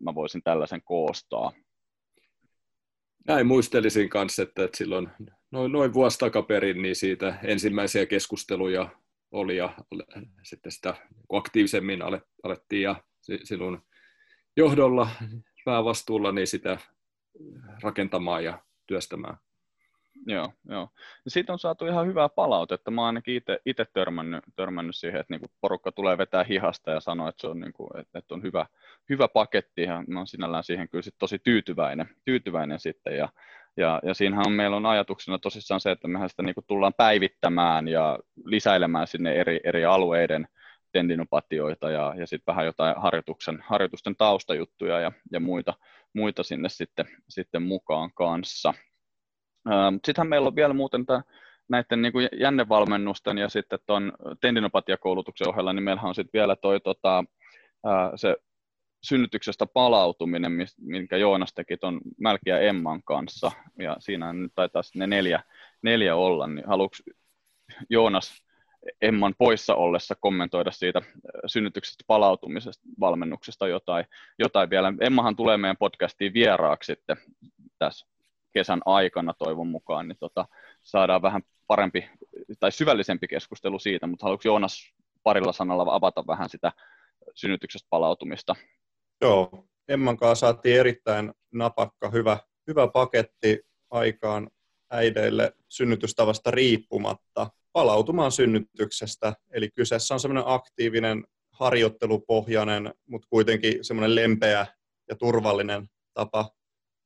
mä 0.03 0.15
voisin 0.15 0.44
tällaisen 0.44 0.82
koostaa. 0.84 1.51
Näin 3.27 3.48
muistelisin 3.48 4.10
kanssa, 4.10 4.44
että, 4.44 4.63
että 4.63 4.77
silloin 4.77 5.10
noin, 5.51 5.72
noin 5.72 5.94
vuosi 5.94 6.20
takaperin 6.20 6.82
niin 6.82 6.96
siitä 6.96 7.39
ensimmäisiä 7.44 8.06
keskusteluja 8.06 8.89
oli 9.32 9.58
ja 9.58 9.74
sitten 10.44 10.72
sitä 10.72 10.96
aktiivisemmin 11.34 12.00
alettiin 12.44 12.82
ja 12.82 13.03
silloin 13.44 13.79
johdolla 14.58 15.10
päävastuulla 15.65 16.32
niin 16.32 16.48
sitä 16.48 16.77
rakentamaan 17.84 18.44
ja 18.44 18.63
työstämään. 18.89 19.38
Joo, 20.25 20.53
joo. 20.69 20.89
Ja 21.25 21.31
siitä 21.31 21.53
on 21.53 21.60
saatu 21.60 21.86
ihan 21.86 22.08
hyvää 22.08 22.29
palautetta. 22.29 22.91
Mä 22.91 23.01
oon 23.01 23.05
ainakin 23.05 23.41
itse 23.65 23.86
törmännyt, 23.93 24.43
törmännyt 24.55 24.96
siihen, 24.96 25.19
että 25.19 25.34
niinku 25.34 25.48
porukka 25.62 25.91
tulee 25.91 26.17
vetää 26.17 26.43
hihasta 26.43 26.91
ja 26.91 27.00
sanoo, 27.00 27.29
että 27.29 27.41
se 27.41 27.48
on, 27.48 27.60
niinku, 27.60 27.89
että, 27.98 28.19
että 28.19 28.34
on 28.34 28.43
hyvä, 28.43 28.65
hyvä 29.10 29.27
paketti. 29.27 29.81
Ja 29.81 30.03
mä 30.08 30.19
oon 30.19 30.27
sinällään 30.27 30.63
siihen 30.63 30.89
kyllä 30.89 31.01
sit 31.01 31.15
tosi 31.19 31.39
tyytyväinen, 31.39 32.10
tyytyväinen 32.25 32.79
sitten. 32.79 33.17
Ja, 33.17 33.29
ja, 33.77 34.00
ja 34.03 34.13
siinähän 34.13 34.48
on, 34.48 34.53
meillä 34.53 34.77
on 34.77 34.86
ajatuksena 34.86 35.39
tosissaan 35.39 35.81
se, 35.81 35.91
että 35.91 36.08
mehän 36.08 36.29
sitä 36.29 36.43
niinku 36.43 36.63
tullaan 36.67 36.93
päivittämään 36.93 37.88
ja 37.88 38.19
lisäilemään 38.46 39.08
sinne 39.08 39.34
eri, 39.34 39.60
eri 39.63 39.86
alueiden 39.86 40.48
tendinopatioita 40.91 41.91
ja, 41.91 42.13
ja 42.17 42.27
sitten 42.27 42.53
vähän 42.53 42.65
jotain 42.65 42.96
harjoituksen, 42.98 43.63
harjoitusten 43.67 44.15
taustajuttuja 44.15 45.00
ja, 45.00 45.12
ja 45.31 45.39
muita, 45.39 45.74
muita 46.13 46.43
sinne 46.43 46.69
sitten, 46.69 47.05
sitten 47.29 47.61
mukaan 47.61 48.11
kanssa. 48.13 48.73
Sittenhän 50.05 50.29
meillä 50.29 50.47
on 50.47 50.55
vielä 50.55 50.73
muuten 50.73 51.05
tämä 51.05 51.21
näiden 51.69 52.01
niin 52.01 52.11
kuin 52.11 52.29
jännevalmennusten 52.39 53.37
ja 53.37 53.49
sitten 53.49 53.79
tuon 53.85 54.13
tendinopatiakoulutuksen 54.41 55.49
ohella, 55.49 55.73
niin 55.73 55.83
meillähän 55.83 56.09
on 56.09 56.15
sitten 56.15 56.39
vielä 56.39 56.55
toi 56.55 56.79
tota, 56.79 57.23
se 58.15 58.35
synnytyksestä 59.03 59.65
palautuminen, 59.65 60.51
minkä 60.77 61.17
Joonas 61.17 61.53
teki 61.53 61.77
tuon 61.77 62.01
Mälki 62.17 62.49
ja 62.49 62.59
Emman 62.59 63.03
kanssa, 63.03 63.51
ja 63.79 63.95
siinä 63.99 64.33
nyt 64.33 64.51
taitaa 64.55 64.81
ne 64.95 65.07
neljä, 65.07 65.43
neljä 65.81 66.15
olla, 66.15 66.47
niin 66.47 66.67
haluatko 66.67 66.97
Joonas 67.89 68.49
Emman 69.01 69.36
poissa 69.38 69.75
ollessa 69.75 70.15
kommentoida 70.15 70.71
siitä 70.71 71.00
äh, 71.00 71.12
synnytyksestä 71.45 72.03
palautumisesta 72.07 72.83
valmennuksesta 73.00 73.67
jotain, 73.67 74.05
jotain 74.39 74.69
vielä. 74.69 74.93
Emmahan 75.01 75.36
tulee 75.36 75.57
meidän 75.57 75.77
podcastiin 75.77 76.33
vieraaksi 76.33 76.91
sitten 76.91 77.17
tässä 77.79 78.07
kesän 78.51 78.81
aikana 78.86 79.33
toivon 79.33 79.67
mukaan, 79.67 80.07
niin 80.07 80.17
tota, 80.19 80.45
saadaan 80.83 81.21
vähän 81.21 81.41
parempi 81.67 82.09
tai 82.59 82.71
syvällisempi 82.71 83.27
keskustelu 83.27 83.79
siitä, 83.79 84.07
mutta 84.07 84.25
haluatko 84.25 84.48
Joonas 84.48 84.93
parilla 85.24 85.53
sanalla 85.53 85.95
avata 85.95 86.27
vähän 86.27 86.50
sitä 86.50 86.71
synnytyksestä 87.36 87.88
palautumista? 87.89 88.55
Joo, 89.21 89.65
Emman 89.88 90.17
kanssa 90.17 90.48
saatiin 90.48 90.79
erittäin 90.79 91.33
napakka, 91.53 92.09
hyvä, 92.09 92.38
hyvä 92.67 92.88
paketti 92.88 93.62
aikaan 93.91 94.50
äideille 94.91 95.53
synnytystavasta 95.69 96.51
riippumatta 96.51 97.50
palautumaan 97.79 98.31
synnytyksestä. 98.31 99.33
Eli 99.51 99.69
kyseessä 99.75 100.13
on 100.13 100.19
semmoinen 100.19 100.43
aktiivinen, 100.48 101.24
harjoittelupohjainen, 101.51 102.93
mutta 103.05 103.27
kuitenkin 103.29 103.83
semmoinen 103.83 104.15
lempeä 104.15 104.67
ja 105.09 105.15
turvallinen 105.15 105.88
tapa 106.13 106.50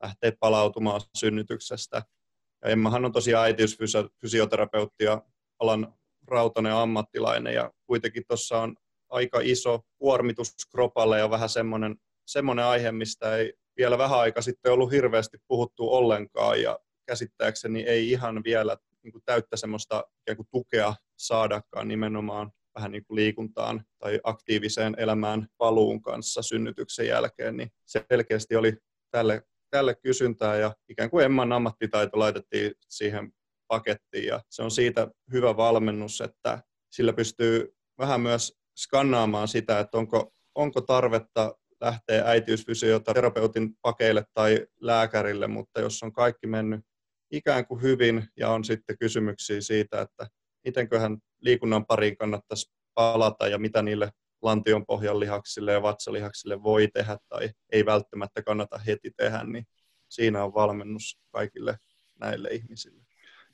lähteä 0.04 0.32
palautumaan 0.40 1.02
synnytyksestä. 1.18 2.04
Ja 2.64 2.70
Emmahan 2.70 3.06
on 3.06 3.12
tosiaan 3.12 3.46
äitiysfysioterapeutti 3.46 5.04
ja 5.04 5.22
alan 5.60 5.94
rautainen 6.28 6.74
ammattilainen 6.74 7.54
ja 7.54 7.72
kuitenkin 7.88 8.24
tuossa 8.28 8.60
on 8.60 8.76
aika 9.10 9.40
iso 9.44 9.82
kuormitus 9.98 10.54
kropalle 10.72 11.20
ja 11.20 11.30
vähän 11.30 11.50
semmoinen, 11.50 11.96
semmoinen 12.28 12.66
aihe, 12.66 12.92
mistä 12.92 13.36
ei 13.36 13.54
vielä 13.78 13.98
vähän 13.98 14.20
aika 14.20 14.42
sitten 14.42 14.72
ollut 14.72 14.92
hirveästi 14.92 15.38
puhuttu 15.48 15.94
ollenkaan 15.94 16.62
ja 16.62 16.80
käsittääkseni 17.06 17.82
ei 17.82 18.12
ihan 18.12 18.44
vielä 18.44 18.78
niin 19.04 19.12
kuin 19.12 19.24
täyttä 19.26 19.58
semmoista 19.58 20.04
ikään 20.22 20.38
kuin 20.38 20.48
tukea 20.52 20.96
saadakaan 21.18 21.88
nimenomaan 21.88 22.52
vähän 22.76 22.92
niin 22.92 23.06
kuin 23.06 23.16
liikuntaan 23.16 23.86
tai 24.00 24.20
aktiiviseen 24.24 24.96
elämään 24.98 25.48
paluun 25.58 26.02
kanssa 26.02 26.42
synnytyksen 26.42 27.08
jälkeen, 27.08 27.58
niin 27.58 27.72
se 27.86 28.06
selkeästi 28.12 28.56
oli 28.56 28.78
tälle, 29.12 29.42
tälle 29.70 29.96
kysyntää 29.96 30.56
ja 30.56 30.76
ikään 30.90 31.10
kuin 31.10 31.26
Emman 31.26 31.54
ammattitaito 31.54 32.20
laitettiin 32.20 32.72
siihen 32.90 33.34
pakettiin. 33.68 34.26
Ja 34.26 34.42
se 34.50 34.64
on 34.64 34.72
siitä 34.72 35.08
hyvä 35.32 35.58
valmennus, 35.58 36.22
että 36.22 36.64
sillä 36.92 37.14
pystyy 37.14 37.76
vähän 37.98 38.22
myös 38.22 38.54
skannaamaan 38.78 39.48
sitä, 39.48 39.80
että 39.80 39.98
onko, 39.98 40.32
onko 40.56 40.82
tarvetta 40.82 41.56
lähteä 41.82 42.24
äitiysfysioterapeutin 42.26 43.76
pakeille 43.82 44.26
tai 44.34 44.68
lääkärille, 44.82 45.48
mutta 45.48 45.82
jos 45.82 46.04
on 46.04 46.14
kaikki 46.14 46.48
mennyt 46.48 46.82
ikään 47.34 47.66
kuin 47.68 47.82
hyvin 47.82 48.28
ja 48.38 48.50
on 48.50 48.64
sitten 48.64 48.98
kysymyksiä 48.98 49.62
siitä, 49.62 50.02
että 50.02 50.28
mitenköhän 50.64 51.18
liikunnan 51.40 51.86
pariin 51.86 52.18
kannattaisi 52.18 52.72
palata 52.94 53.48
ja 53.48 53.58
mitä 53.58 53.82
niille 53.82 54.12
lantion 54.42 54.86
pohjan 54.86 55.20
lihaksille 55.20 55.72
ja 55.74 55.82
vatsalihaksille 55.82 56.64
voi 56.64 56.88
tehdä 56.94 57.18
tai 57.30 57.50
ei 57.72 57.86
välttämättä 57.86 58.44
kannata 58.44 58.78
heti 58.78 59.12
tehdä, 59.18 59.44
niin 59.44 59.66
siinä 60.10 60.44
on 60.44 60.54
valmennus 60.54 61.20
kaikille 61.32 61.78
näille 62.20 62.50
ihmisille. 62.50 63.04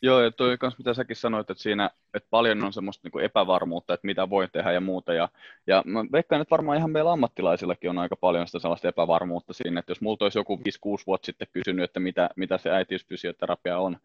Joo, 0.01 0.21
ja 0.21 0.31
toi 0.31 0.57
kans, 0.57 0.77
mitä 0.77 0.93
säkin 0.93 1.15
sanoit, 1.15 1.49
että 1.49 1.63
siinä 1.63 1.89
että 2.13 2.27
paljon 2.29 2.63
on 2.63 2.73
semmoista 2.73 3.05
niin 3.05 3.11
kuin 3.11 3.25
epävarmuutta, 3.25 3.93
että 3.93 4.07
mitä 4.07 4.29
voi 4.29 4.47
tehdä 4.47 4.71
ja 4.71 4.81
muuta. 4.81 5.13
Ja, 5.13 5.29
ja 5.67 5.83
mä 5.85 6.05
veikkaan, 6.11 6.41
että 6.41 6.51
varmaan 6.51 6.77
ihan 6.77 6.91
meillä 6.91 7.11
ammattilaisillakin 7.11 7.89
on 7.89 7.97
aika 7.97 8.15
paljon 8.15 8.47
sitä 8.47 8.59
sellaista 8.59 8.87
epävarmuutta 8.87 9.53
siinä, 9.53 9.79
että 9.79 9.91
jos 9.91 10.01
multa 10.01 10.25
olisi 10.25 10.39
joku 10.39 10.55
5-6 10.55 10.59
vuotta 11.07 11.25
sitten 11.25 11.47
kysynyt, 11.51 11.83
että 11.83 11.99
mitä, 11.99 12.29
mitä 12.35 12.57
se 12.57 12.71
äitiysfysioterapia 12.71 13.79
on, 13.79 13.97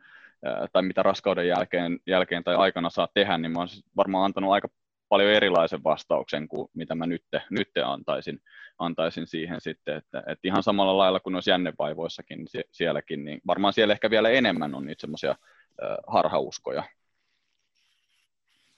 tai 0.73 0.83
mitä 0.83 1.03
raskauden 1.03 1.49
jälkeen, 1.49 1.99
jälkeen 2.07 2.45
tai 2.45 2.55
aikana 2.55 2.91
saa 2.91 3.09
tehdä, 3.15 3.39
niin 3.39 3.53
mä 3.53 3.61
olisin 3.61 3.83
varmaan 3.97 4.25
antanut 4.25 4.53
aika 4.53 4.69
paljon 5.09 5.31
erilaisen 5.31 5.85
vastauksen 5.85 6.49
kuin 6.49 6.69
mitä 6.75 6.95
mä 6.95 7.07
nyt, 7.07 7.25
nyt 7.51 7.69
antaisin, 7.85 8.41
antaisin 8.79 9.27
siihen 9.27 9.61
sitten, 9.61 9.97
että, 9.97 10.19
että 10.19 10.49
ihan 10.49 10.63
samalla 10.63 10.99
lailla 10.99 11.21
kuin 11.21 11.33
noissa 11.33 11.51
jännevaivoissakin, 11.51 12.39
niin 12.39 12.65
sielläkin, 12.71 13.25
niin 13.25 13.41
varmaan 13.47 13.73
siellä 13.73 13.93
ehkä 13.93 14.11
vielä 14.11 14.31
enemmän 14.31 14.75
on 14.75 14.87
niitä 14.87 15.01
semmoisia 15.01 15.37
harhauskoja. 16.07 16.85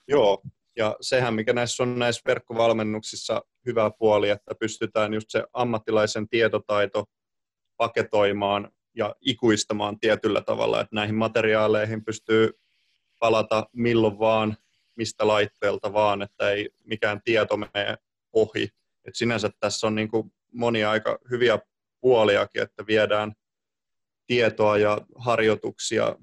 Joo, 0.07 0.41
ja 0.75 0.95
sehän 1.01 1.33
mikä 1.33 1.53
näissä 1.53 1.83
on 1.83 1.99
näissä 1.99 2.21
verkkovalmennuksissa 2.25 3.41
hyvä 3.65 3.91
puoli, 3.99 4.29
että 4.29 4.55
pystytään 4.59 5.13
just 5.13 5.29
se 5.29 5.43
ammattilaisen 5.53 6.29
tietotaito 6.29 7.05
paketoimaan 7.77 8.71
ja 8.95 9.15
ikuistamaan 9.21 9.99
tietyllä 9.99 10.41
tavalla, 10.41 10.81
että 10.81 10.95
näihin 10.95 11.15
materiaaleihin 11.15 12.05
pystyy 12.05 12.59
palata 13.19 13.69
milloin 13.73 14.19
vaan, 14.19 14.57
mistä 14.95 15.27
laitteelta 15.27 15.93
vaan, 15.93 16.21
että 16.21 16.49
ei 16.49 16.69
mikään 16.83 17.21
tieto 17.23 17.57
mene 17.57 17.97
ohi. 18.33 18.69
Et 19.05 19.15
sinänsä 19.15 19.49
tässä 19.59 19.87
on 19.87 19.95
niin 19.95 20.09
monia 20.53 20.91
aika 20.91 21.19
hyviä 21.29 21.59
puoliakin, 22.01 22.61
että 22.61 22.87
viedään 22.87 23.33
tietoa 24.27 24.77
ja 24.77 25.01
harjoituksia 25.15 26.15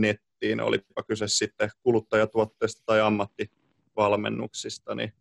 nettiin, 0.00 0.60
olipa 0.60 1.02
kyse 1.02 1.28
sitten 1.28 1.70
kuluttajatuotteista 1.82 2.82
tai 2.86 3.00
ammattivalmennuksista, 3.00 4.94
niin 4.94 5.12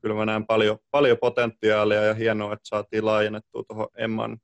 kyllä 0.00 0.14
mä 0.14 0.24
näen 0.24 0.46
paljon, 0.46 0.78
paljon 0.90 1.18
potentiaalia 1.18 2.02
ja 2.02 2.14
hienoa, 2.14 2.52
että 2.52 2.68
saatiin 2.68 3.04
laajennettua 3.04 3.64
tuohon 3.68 3.88
Emman, 3.96 4.38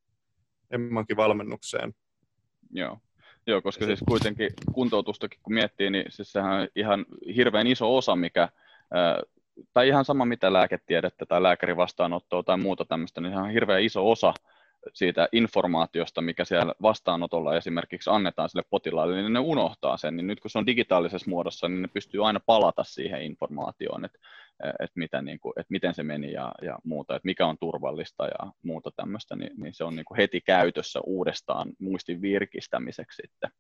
Emmankin 0.71 1.17
valmennukseen. 1.17 1.95
Joo. 2.71 2.99
Joo, 3.47 3.63
koska 3.63 3.87
siis 3.87 4.01
kuitenkin 4.09 4.51
kuntoutustakin 4.73 5.41
kun 5.43 5.55
miettii, 5.55 5.91
niin 5.91 6.05
siis 6.09 6.33
sehän 6.33 6.61
on 6.61 6.69
ihan 6.75 7.07
hirveän 7.37 7.67
iso 7.67 7.97
osa, 7.97 8.17
mikä, 8.17 8.49
tai 9.73 9.89
ihan 9.89 10.05
sama 10.05 10.25
mitä 10.25 10.53
lääketiedettä 10.53 11.27
tai 11.27 11.43
lääkärin 11.43 11.77
vastaanottoa 11.77 12.43
tai 12.43 12.59
muuta 12.59 12.85
tämmöistä, 12.85 13.21
niin 13.21 13.33
ihan 13.33 13.51
hirveän 13.51 13.83
iso 13.83 14.11
osa 14.11 14.35
siitä 14.95 15.29
informaatiosta, 15.33 16.21
mikä 16.21 16.45
siellä 16.45 16.75
vastaanotolla 16.83 17.57
esimerkiksi 17.57 18.11
annetaan 18.11 18.49
sille 18.49 18.65
potilaalle, 18.71 19.23
niin 19.23 19.33
ne 19.33 19.39
unohtaa 19.39 19.97
sen. 19.97 20.17
Niin 20.17 20.27
nyt 20.27 20.41
kun 20.41 20.51
se 20.51 20.59
on 20.59 20.67
digitaalisessa 20.67 21.31
muodossa, 21.31 21.69
niin 21.69 21.83
ne 21.83 21.89
pystyy 21.89 22.27
aina 22.27 22.41
palata 22.47 22.85
siihen 22.85 23.23
informaatioon, 23.23 24.05
että, 24.05 24.19
että, 24.65 24.95
mitä, 24.95 25.23
niin 25.23 25.41
kuin, 25.41 25.53
että 25.57 25.71
miten 25.71 25.95
se 25.95 26.03
meni 26.03 26.33
ja, 26.33 26.53
ja 26.63 26.79
muuta, 26.85 27.17
että 27.17 27.27
mikä 27.27 27.47
on 27.47 27.59
turvallista 27.59 28.25
ja 28.25 28.53
muuta 28.63 28.91
tämmöistä, 28.97 29.37
niin, 29.37 29.53
niin 29.57 29.75
se 29.75 29.85
on 29.85 29.97
niin 29.97 30.05
kuin 30.05 30.17
heti 30.17 30.41
käytössä 30.41 31.01
uudestaan 31.07 31.73
muistin 31.79 32.23
virkistämiseksi 32.23 33.23
sitten. 33.23 33.51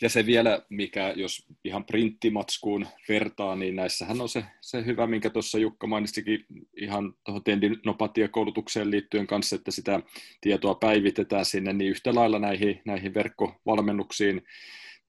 Ja 0.00 0.08
se 0.08 0.26
vielä, 0.26 0.62
mikä 0.70 1.12
jos 1.16 1.46
ihan 1.64 1.84
printtimatskuun 1.84 2.86
vertaa, 3.08 3.56
niin 3.56 3.76
näissähän 3.76 4.20
on 4.20 4.28
se, 4.28 4.44
se 4.60 4.84
hyvä, 4.84 5.06
minkä 5.06 5.30
tuossa 5.30 5.58
Jukka 5.58 5.86
mainitsikin 5.86 6.46
ihan 6.76 7.14
tuohon 7.24 7.44
tendinopatiakoulutukseen 7.44 8.90
liittyen 8.90 9.26
kanssa, 9.26 9.56
että 9.56 9.70
sitä 9.70 10.00
tietoa 10.40 10.74
päivitetään 10.74 11.44
sinne, 11.44 11.72
niin 11.72 11.90
yhtä 11.90 12.14
lailla 12.14 12.38
näihin, 12.38 12.82
näihin 12.84 13.14
verkkovalmennuksiin 13.14 14.42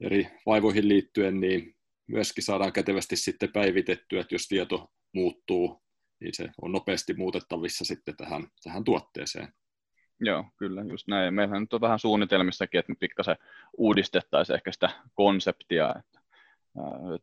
eri 0.02 0.28
vaivoihin 0.46 0.88
liittyen, 0.88 1.40
niin 1.40 1.76
myöskin 2.08 2.44
saadaan 2.44 2.74
kätevästi 2.74 3.16
sitten 3.16 3.52
päivitettyä, 3.52 4.22
että 4.22 4.36
jos 4.36 4.48
tieto 4.48 4.92
muuttuu, 5.14 5.82
niin 6.20 6.34
se 6.34 6.50
on 6.62 6.72
nopeasti 6.72 7.14
muutettavissa 7.14 7.86
sitten 7.86 8.18
tähän, 8.18 8.48
tähän 8.64 8.84
tuotteeseen. 8.84 9.53
Joo, 10.22 10.46
kyllä, 10.58 10.82
just 10.82 11.08
näin. 11.08 11.34
Meillähän 11.34 11.62
nyt 11.62 11.74
on 11.74 11.82
vähän 11.82 12.00
suunnitelmissakin, 12.00 12.79
että 12.79 12.92
me 12.92 12.96
pikkasen 13.00 13.36
uudistettaisiin 13.77 14.55
ehkä 14.55 14.72
sitä 14.72 14.90
konseptia, 15.14 15.96
että 15.98 16.20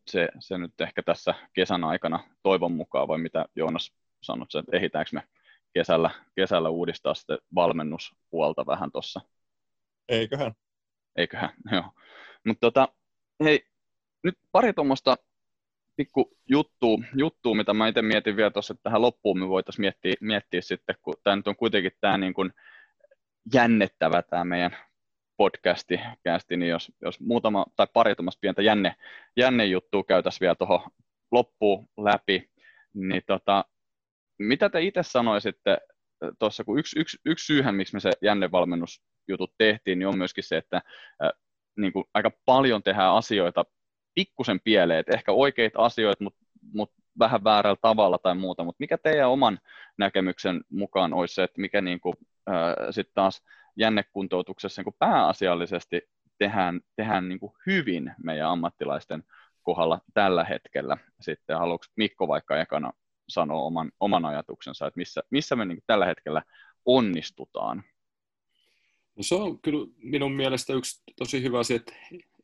se, 0.07 0.29
se 0.39 0.57
nyt 0.57 0.81
ehkä 0.81 1.03
tässä 1.03 1.33
kesän 1.53 1.83
aikana 1.83 2.19
toivon 2.43 2.71
mukaan, 2.71 3.07
vai 3.07 3.17
mitä 3.17 3.45
Joonas 3.55 3.93
sanot, 4.21 4.55
että 4.55 4.77
ehitäänkö 4.77 5.09
me 5.13 5.23
kesällä, 5.73 6.09
kesällä 6.35 6.69
uudistaa 6.69 7.13
sitten 7.13 7.37
valmennuspuolta 7.55 8.65
vähän 8.65 8.91
tuossa? 8.91 9.21
Eiköhän. 10.09 10.53
Eiköhän, 11.15 11.49
joo. 11.71 11.91
Mutta 12.45 12.61
tota, 12.61 12.87
hei, 13.43 13.67
nyt 14.23 14.35
pari 14.51 14.73
tuommoista 14.73 15.17
pikku 15.95 16.37
juttu, 16.49 17.03
juttu, 17.15 17.55
mitä 17.55 17.73
mä 17.73 17.87
itse 17.87 18.01
mietin 18.01 18.35
vielä 18.35 18.51
tuossa, 18.51 18.73
että 18.73 18.83
tähän 18.83 19.01
loppuun 19.01 19.39
me 19.39 19.47
voitaisiin 19.47 19.83
miettiä, 19.83 20.13
miettiä 20.21 20.61
sitten, 20.61 20.95
kun 21.01 21.13
tämä 21.23 21.35
nyt 21.35 21.47
on 21.47 21.55
kuitenkin 21.55 21.91
tämä 22.01 22.17
niin 22.17 22.33
kuin, 22.33 22.53
jännettävä 23.53 24.21
tämä 24.21 24.43
meidän 24.43 24.77
podcasti, 25.37 25.99
kästi, 26.23 26.57
niin 26.57 26.69
jos, 26.69 26.91
jos 27.01 27.19
muutama 27.19 27.65
tai 27.75 27.87
pari 27.93 28.13
pientä 28.41 28.61
jänne, 28.61 28.95
jänne 29.37 29.65
juttua 29.65 30.03
käytäisiin 30.03 30.39
vielä 30.39 30.55
tuohon 30.55 30.89
loppuun 31.31 31.89
läpi, 31.97 32.49
niin 32.93 33.21
tota, 33.27 33.65
mitä 34.39 34.69
te 34.69 34.81
itse 34.81 35.03
sanoisitte 35.03 35.77
tuossa, 36.39 36.63
kun 36.63 36.79
yksi, 36.79 36.99
yksi, 36.99 37.17
yksi 37.25 37.45
syyhän, 37.45 37.75
miksi 37.75 37.93
me 37.93 37.99
se 37.99 38.11
jännevalmennusjutut 38.21 39.53
tehtiin, 39.57 39.99
niin 39.99 40.07
on 40.07 40.17
myöskin 40.17 40.43
se, 40.43 40.57
että 40.57 40.81
äh, 41.23 41.31
niin 41.77 41.93
kuin 41.93 42.05
aika 42.13 42.31
paljon 42.45 42.83
tehdään 42.83 43.13
asioita 43.13 43.65
pikkusen 44.15 44.59
pieleen, 44.63 44.99
että 44.99 45.13
ehkä 45.15 45.31
oikeita 45.31 45.85
asioita, 45.85 46.23
mutta 46.23 46.45
mut 46.73 46.91
vähän 47.19 47.43
väärällä 47.43 47.77
tavalla 47.81 48.17
tai 48.17 48.35
muuta, 48.35 48.63
mutta 48.63 48.77
mikä 48.79 48.97
teidän 48.97 49.29
oman 49.29 49.59
näkemyksen 49.97 50.61
mukaan 50.69 51.13
olisi 51.13 51.35
se, 51.35 51.43
että 51.43 51.61
mikä 51.61 51.81
niin 51.81 51.99
kuin, 51.99 52.13
sitten 52.91 53.13
taas 53.13 53.43
jännekuntoutuksessa 53.75 54.81
niin 54.81 54.95
pääasiallisesti 54.99 56.01
tehdään, 56.37 56.81
tehdään 56.95 57.29
niin 57.29 57.39
kuin 57.39 57.53
hyvin 57.65 58.13
meidän 58.23 58.49
ammattilaisten 58.49 59.23
kohdalla 59.63 60.01
tällä 60.13 60.43
hetkellä. 60.43 60.97
Sitten 61.21 61.57
haluatko 61.57 61.91
Mikko 61.95 62.27
vaikka 62.27 62.61
ekana 62.61 62.91
sanoa 63.29 63.61
oman, 63.61 63.91
oman 63.99 64.25
ajatuksensa, 64.25 64.87
että 64.87 64.97
missä, 64.97 65.21
missä 65.29 65.55
me 65.55 65.65
niin 65.65 65.83
tällä 65.87 66.05
hetkellä 66.05 66.43
onnistutaan? 66.85 67.83
No 69.15 69.23
se 69.23 69.35
on 69.35 69.59
kyllä 69.61 69.87
minun 69.97 70.31
mielestä 70.31 70.73
yksi 70.73 71.03
tosi 71.15 71.43
hyvä 71.43 71.59
asia, 71.59 71.75
että 71.75 71.93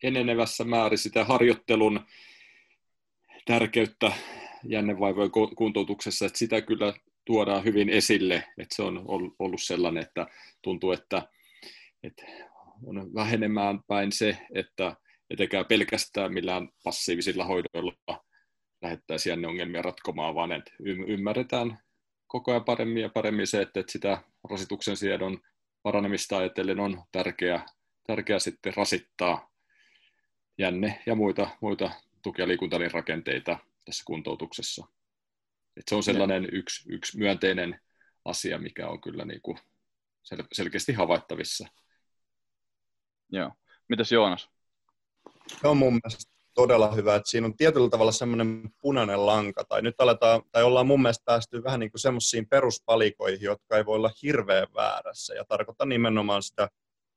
enenevässä 0.04 0.64
määrin 0.64 0.98
sitä 0.98 1.24
harjoittelun 1.26 2.06
tärkeyttä 3.46 4.12
jännevaivojen 4.64 5.32
kuntoutuksessa, 5.56 6.26
että 6.26 6.40
sitä 6.40 6.62
kyllä 6.62 6.94
tuodaan 7.26 7.64
hyvin 7.64 7.90
esille, 7.90 8.36
että 8.36 8.76
se 8.76 8.84
on 8.84 9.06
ollut 9.40 9.64
sellainen, 9.64 10.04
että 10.04 10.28
tuntuu, 10.62 10.92
että, 10.92 11.28
että 12.04 12.24
on 12.86 13.14
vähenemään 13.14 13.80
päin 13.88 14.12
se, 14.12 14.38
että 14.56 14.96
etenkään 15.30 15.66
pelkästään 15.66 16.34
millään 16.34 16.70
passiivisilla 16.84 17.46
hoidoilla 17.46 18.24
lähettäisiin 18.82 19.42
ne 19.42 19.48
ongelmia 19.48 19.82
ratkomaan, 19.82 20.36
vaan 20.36 20.52
että 20.52 20.72
ymmärretään 21.08 21.80
koko 22.28 22.52
ajan 22.52 22.66
paremmin 22.66 23.02
ja 23.02 23.10
paremmin 23.10 23.48
se, 23.48 23.62
että 23.62 23.84
sitä 23.90 24.24
rasituksen 24.50 24.98
siedon 24.98 25.40
paranemista 25.84 26.38
ajatellen 26.38 26.80
on 26.80 27.04
tärkeää, 27.12 27.66
tärkeää 28.08 28.40
sitten 28.40 28.74
rasittaa 28.76 29.50
jänne 30.58 31.04
ja 31.06 31.16
muita, 31.16 31.50
muita 31.62 31.92
tuki- 32.24 32.42
ja 32.42 32.48
liikuntarakenteita 32.48 33.58
tässä 33.86 34.04
kuntoutuksessa. 34.08 34.88
Et 35.78 35.84
se 35.88 35.96
on 35.96 36.04
sellainen 36.04 36.48
yksi, 36.52 36.94
yksi 36.94 37.18
myönteinen 37.18 37.80
asia, 38.26 38.60
mikä 38.60 38.88
on 38.88 39.02
kyllä 39.02 39.26
niin 39.26 39.42
kuin 39.42 39.58
sel- 40.24 40.48
selkeästi 40.54 40.94
havaittavissa. 40.94 41.68
Joo. 43.32 43.52
Mitäs 43.90 44.12
Joonas? 44.12 44.50
Se 45.62 45.68
on 45.68 45.78
mun 45.78 45.94
mielestä 45.94 46.34
todella 46.54 46.92
hyvä, 46.92 47.16
että 47.16 47.30
siinä 47.30 47.48
on 47.48 47.58
tietyllä 47.58 47.90
tavalla 47.90 48.12
semmoinen 48.12 48.70
punainen 48.82 49.26
lanka, 49.26 49.64
tai 49.64 49.82
nyt 49.82 49.96
aletaan, 50.02 50.42
tai 50.52 50.64
ollaan 50.64 50.88
mun 50.88 51.02
mielestä 51.02 51.26
päästy 51.26 51.64
vähän 51.64 51.80
niin 51.80 51.92
kuin 51.92 52.02
semmoisiin 52.02 52.48
peruspalikoihin, 52.48 53.42
jotka 53.42 53.78
ei 53.78 53.86
voi 53.86 53.96
olla 53.96 54.12
hirveän 54.24 54.68
väärässä, 54.76 55.34
ja 55.34 55.46
tarkoittaa 55.46 55.88
nimenomaan 55.88 56.44
sitä 56.44 56.70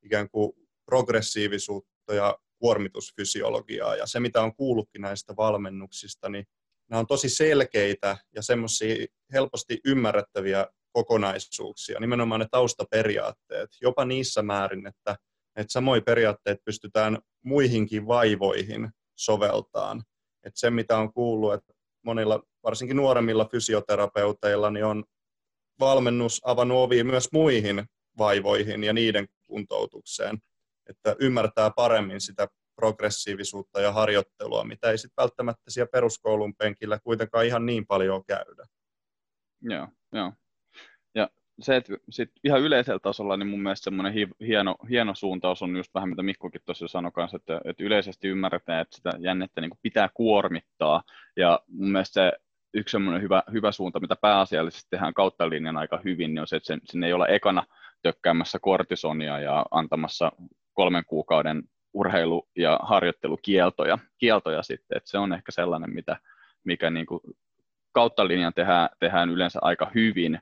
ikään 0.03 0.31
kuin 0.31 0.53
progressiivisuutta 0.85 2.15
ja 2.15 2.39
kuormitusfysiologiaa, 2.59 3.97
ja 3.97 4.07
se 4.07 4.21
mitä 4.21 4.43
on 4.43 4.57
kuullutkin 4.57 5.03
näistä 5.03 5.37
valmennuksista, 5.37 6.29
niin 6.29 6.47
nämä 6.91 7.01
on 7.01 7.07
tosi 7.07 7.29
selkeitä 7.29 8.17
ja 8.35 8.43
semmoisia 8.43 9.07
helposti 9.33 9.81
ymmärrettäviä 9.85 10.67
kokonaisuuksia, 10.93 12.01
nimenomaan 12.01 12.41
ne 12.41 12.47
taustaperiaatteet, 12.51 13.71
jopa 13.83 14.05
niissä 14.05 14.43
määrin, 14.43 14.87
että, 14.87 15.17
että 15.57 15.73
samoja 15.73 16.03
periaatteet 16.03 16.59
pystytään 16.65 17.19
muihinkin 17.45 18.07
vaivoihin 18.07 18.91
soveltaan. 19.19 20.03
Että 20.45 20.61
se, 20.61 20.71
mitä 20.71 20.99
on 20.99 21.13
kuullut, 21.13 21.55
että 21.55 21.75
monilla, 22.05 22.43
varsinkin 22.63 22.97
nuoremmilla 22.97 23.45
fysioterapeuteilla, 23.45 24.71
niin 24.71 24.85
on 24.85 25.05
valmennus 25.81 26.41
avannut 26.45 26.79
ovia 26.79 27.05
myös 27.05 27.29
muihin 27.33 27.85
vaivoihin 28.19 28.85
ja 28.85 28.93
niiden 28.93 29.27
kuntoutukseen, 29.47 30.39
että 30.89 31.17
ymmärtää 31.19 31.71
paremmin 31.77 32.21
sitä 32.21 32.49
progressiivisuutta 32.77 33.81
ja 33.81 33.93
harjoittelua, 33.93 34.65
mitä 34.65 34.91
ei 34.91 34.99
sitten 34.99 35.23
välttämättä 35.23 35.71
siellä 35.71 35.91
peruskoulun 35.93 36.55
penkillä 36.55 36.99
kuitenkaan 36.99 37.47
ihan 37.47 37.67
niin 37.67 37.87
paljon 37.87 38.25
käydä. 38.25 38.65
Joo, 39.63 39.89
joo. 40.13 40.33
Ja 41.15 41.31
se, 41.61 41.77
että 41.77 41.97
sit 42.11 42.31
ihan 42.45 42.61
yleisellä 42.61 42.99
tasolla, 42.99 43.37
niin 43.37 43.49
mun 43.49 43.63
mielestä 43.63 43.85
semmoinen 43.85 44.29
hieno, 44.47 44.77
hieno 44.91 45.15
suuntaus 45.15 45.63
on 45.63 45.77
just 45.77 45.95
vähän 45.95 46.09
mitä 46.09 46.23
Mikkokin 46.23 46.61
tuossa 46.65 46.89
sanoi 46.89 47.13
kanssa, 47.13 47.37
että, 47.37 47.61
että 47.65 47.85
yleisesti 47.85 48.29
ymmärretään, 48.29 48.81
että 48.81 48.97
sitä 48.97 49.11
jännettä 49.19 49.61
niin 49.61 49.71
pitää 49.83 50.09
kuormittaa. 50.15 51.03
Ja 51.37 51.61
mun 51.69 51.93
mielestä 51.93 52.13
se 52.15 52.33
yksi 52.75 52.93
semmoinen 52.93 53.23
hyvä, 53.23 53.43
hyvä 53.53 53.73
suunta, 53.73 54.01
mitä 54.01 54.17
pääasiallisesti 54.17 54.87
tehdään 54.91 55.15
kautta 55.15 55.51
linjan 55.51 55.77
aika 55.77 56.01
hyvin, 56.05 56.35
niin 56.35 56.41
on 56.41 56.47
se, 56.47 56.57
että 56.57 56.75
sinne 56.85 57.07
ei 57.07 57.13
olla 57.13 57.27
ekana 57.27 57.67
tökkäämässä 58.03 58.59
kortisonia 58.59 59.41
ja 59.41 59.67
antamassa 59.71 60.33
kolmen 60.73 61.05
kuukauden 61.07 61.63
urheilu- 61.97 62.49
ja 62.57 62.79
harjoittelukieltoja 62.83 63.99
kieltoja 64.19 64.63
sitten, 64.63 64.97
että 64.97 65.11
se 65.11 65.19
on 65.19 65.33
ehkä 65.33 65.53
sellainen, 65.53 65.95
mitä, 65.95 66.17
mikä 66.65 66.91
niin 66.91 67.07
kuin 67.07 67.21
kautta 67.93 68.29
linjan 68.29 68.55
tehdään, 68.55 68.89
tehdään 68.99 69.31
yleensä 69.31 69.59
aika 69.63 69.91
hyvin. 69.95 70.39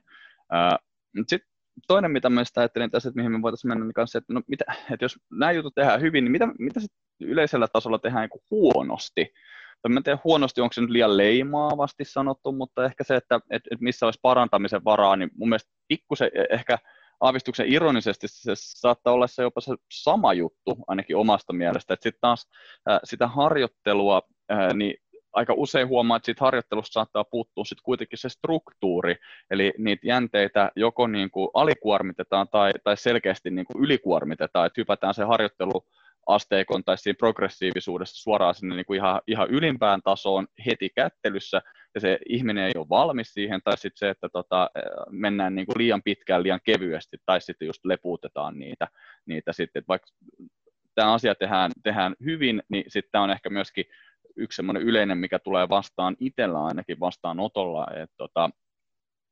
Sitten 1.27 1.49
toinen, 1.87 2.11
mitä 2.11 2.29
mä 2.29 2.43
ajattelin 2.57 2.91
tässä, 2.91 3.09
että 3.09 3.17
mihin 3.17 3.31
me 3.31 3.41
voitaisiin 3.41 3.69
mennä, 3.69 3.85
niin 3.85 3.93
kanssa, 3.93 4.17
että, 4.17 4.33
no, 4.33 4.41
mitä, 4.47 4.65
että 4.91 5.05
jos 5.05 5.19
nämä 5.31 5.51
jutut 5.51 5.75
tehdään 5.75 6.01
hyvin, 6.01 6.23
niin 6.23 6.31
mitä, 6.31 6.47
mitä 6.59 6.79
sit 6.79 6.91
yleisellä 7.21 7.67
tasolla 7.67 7.99
tehdään 7.99 8.29
niin 8.33 8.43
huonosti? 8.51 9.33
Tai 9.81 9.91
mä 9.91 9.99
en 9.99 10.03
tiedä 10.03 10.19
huonosti, 10.23 10.61
onko 10.61 10.73
se 10.73 10.81
nyt 10.81 10.89
liian 10.89 11.17
leimaavasti 11.17 12.05
sanottu, 12.05 12.51
mutta 12.51 12.85
ehkä 12.85 13.03
se, 13.03 13.15
että, 13.15 13.39
että, 13.49 13.69
missä 13.79 14.05
olisi 14.05 14.19
parantamisen 14.21 14.83
varaa, 14.83 15.15
niin 15.15 15.29
mun 15.37 15.49
mielestä 15.49 15.71
pikkusen 15.87 16.31
ehkä 16.49 16.77
aavistuksen 17.21 17.67
ironisesti 17.67 18.27
se 18.27 18.51
saattaa 18.55 19.13
olla 19.13 19.27
se 19.27 19.41
jopa 19.41 19.61
se 19.61 19.75
sama 19.91 20.33
juttu, 20.33 20.77
ainakin 20.87 21.17
omasta 21.17 21.53
mielestä, 21.53 21.93
sitten 21.93 22.21
taas 22.21 22.49
äh, 22.89 22.99
sitä 23.03 23.27
harjoittelua, 23.27 24.21
äh, 24.51 24.73
niin 24.73 24.95
aika 25.33 25.53
usein 25.57 25.87
huomaa, 25.87 26.17
että 26.17 26.25
siitä 26.25 26.45
harjoittelusta 26.45 26.93
saattaa 26.93 27.23
puuttua 27.23 27.65
sitten 27.65 27.83
kuitenkin 27.83 28.17
se 28.17 28.29
struktuuri, 28.29 29.15
eli 29.51 29.73
niitä 29.77 30.07
jänteitä 30.07 30.71
joko 30.75 31.07
niin 31.07 31.31
kuin 31.31 31.49
alikuormitetaan 31.53 32.47
tai, 32.51 32.73
tai 32.83 32.97
selkeästi 32.97 33.49
niin 33.49 33.65
kuin 33.65 33.83
ylikuormitetaan, 33.83 34.67
että 34.67 34.81
hypätään 34.81 35.13
se 35.13 35.23
harjoittelu 35.23 35.85
asteikon 36.25 36.83
tai 36.83 36.97
siinä 36.97 37.17
progressiivisuudessa 37.17 38.23
suoraan 38.23 38.55
sinne 38.55 38.75
niin 38.75 38.85
kuin 38.85 38.97
ihan, 38.97 39.21
ihan 39.27 39.49
ylimpään 39.49 40.01
tasoon 40.03 40.47
heti 40.65 40.89
kättelyssä, 40.95 41.61
ja 41.95 42.01
se 42.01 42.19
ihminen 42.29 42.63
ei 42.63 42.71
ole 42.75 42.89
valmis 42.89 43.33
siihen, 43.33 43.61
tai 43.63 43.77
sitten 43.77 43.97
se, 43.97 44.09
että 44.09 44.29
tota, 44.29 44.69
mennään 45.09 45.55
niin 45.55 45.65
kuin 45.65 45.77
liian 45.77 46.03
pitkään, 46.03 46.43
liian 46.43 46.59
kevyesti, 46.63 47.17
tai 47.25 47.41
sitten 47.41 47.65
just 47.65 47.85
lepuutetaan 47.85 48.59
niitä, 48.59 48.87
niitä 49.25 49.53
sitten, 49.53 49.79
että 49.79 49.87
vaikka 49.87 50.07
tämä 50.95 51.13
asia 51.13 51.35
tehdään, 51.35 51.71
tehdään 51.83 52.15
hyvin, 52.25 52.63
niin 52.69 52.83
sitten 52.87 53.11
tämä 53.11 53.23
on 53.23 53.31
ehkä 53.31 53.49
myöskin 53.49 53.85
yksi 54.35 54.55
semmoinen 54.55 54.83
yleinen, 54.83 55.17
mikä 55.17 55.39
tulee 55.39 55.69
vastaan 55.69 56.15
itsellä 56.19 56.65
ainakin 56.65 56.99
vastaanotolla, 56.99 57.87
että 57.95 58.15
tota, 58.17 58.49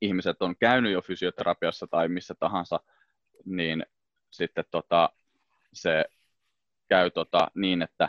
ihmiset 0.00 0.42
on 0.42 0.54
käynyt 0.60 0.92
jo 0.92 1.02
fysioterapiassa 1.02 1.86
tai 1.86 2.08
missä 2.08 2.34
tahansa, 2.40 2.80
niin 3.44 3.86
sitten 4.30 4.64
tota, 4.70 5.10
se 5.72 6.04
käy 6.94 7.10
tota, 7.10 7.48
niin, 7.54 7.82
että 7.82 8.08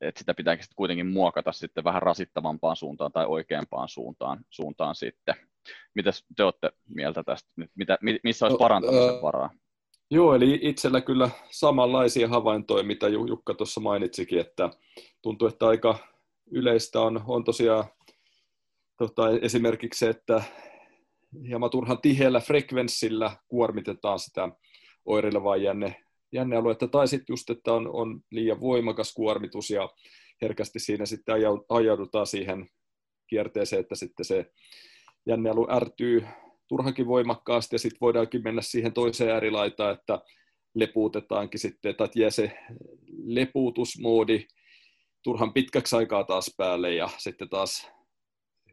et 0.00 0.16
sitä 0.16 0.34
pitääkin 0.34 0.64
sitten 0.64 0.76
kuitenkin 0.76 1.06
muokata 1.06 1.52
sitten 1.52 1.84
vähän 1.84 2.02
rasittavampaan 2.02 2.76
suuntaan 2.76 3.12
tai 3.12 3.26
oikeampaan 3.26 3.88
suuntaan, 3.88 4.44
suuntaan 4.50 4.94
sitten. 4.94 5.34
Mitä 5.94 6.10
te 6.36 6.44
olette 6.44 6.70
mieltä 6.88 7.22
tästä? 7.24 7.50
Mitä, 7.74 7.98
missä 8.22 8.46
olisi 8.46 8.54
no, 8.54 8.58
parantamisen 8.58 9.22
varaa? 9.22 9.50
Joo, 10.10 10.34
eli 10.34 10.58
itsellä 10.62 11.00
kyllä 11.00 11.30
samanlaisia 11.50 12.28
havaintoja, 12.28 12.84
mitä 12.84 13.08
Jukka 13.08 13.54
tuossa 13.54 13.80
mainitsikin, 13.80 14.40
että 14.40 14.70
tuntuu, 15.22 15.48
että 15.48 15.66
aika 15.66 15.98
yleistä 16.50 17.00
on, 17.00 17.20
on 17.26 17.44
tosiaan 17.44 17.84
tota, 18.96 19.22
esimerkiksi 19.42 19.98
se, 19.98 20.08
että 20.08 20.42
hieman 21.48 21.70
turhan 21.70 22.00
tiheällä 22.00 22.40
frekvenssillä 22.40 23.36
kuormitetaan 23.48 24.18
sitä 24.18 24.48
oireilevaa 25.04 25.56
jänne, 25.56 26.05
jännealuetta, 26.32 26.88
tai 26.88 27.08
sitten 27.08 27.32
just, 27.32 27.50
että 27.50 27.72
on, 27.72 27.88
on 27.88 28.20
liian 28.30 28.60
voimakas 28.60 29.14
kuormitus 29.14 29.70
ja 29.70 29.88
herkästi 30.42 30.78
siinä 30.78 31.06
sitten 31.06 31.34
ajaudutaan 31.68 32.26
siihen 32.26 32.68
kierteeseen, 33.26 33.80
että 33.80 33.94
sitten 33.94 34.24
se 34.24 34.52
jännealue 35.26 35.76
ärtyy 35.76 36.26
turhankin 36.68 37.06
voimakkaasti 37.06 37.74
ja 37.74 37.78
sitten 37.78 38.00
voidaankin 38.00 38.42
mennä 38.42 38.62
siihen 38.62 38.92
toiseen 38.92 39.30
äärilaitaan, 39.30 39.94
että 39.94 40.20
lepuutetaankin 40.74 41.60
sitten, 41.60 41.90
että 41.90 42.08
jää 42.14 42.30
se 42.30 42.52
lepuutusmoodi 43.24 44.46
turhan 45.22 45.52
pitkäksi 45.52 45.96
aikaa 45.96 46.24
taas 46.24 46.54
päälle 46.56 46.94
ja 46.94 47.08
sitten 47.18 47.48
taas 47.48 47.90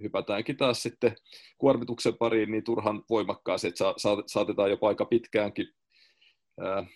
hypätäänkin 0.04 0.58
taas 0.58 0.84
sitten 0.84 1.16
kuormituksen 1.58 2.18
pariin 2.18 2.52
niin 2.52 2.64
turhan 2.64 3.04
voimakkaasti, 3.10 3.68
että 3.68 3.84
saatetaan 4.26 4.70
jopa 4.70 4.88
aika 4.88 5.06
pitkäänkin 5.06 5.68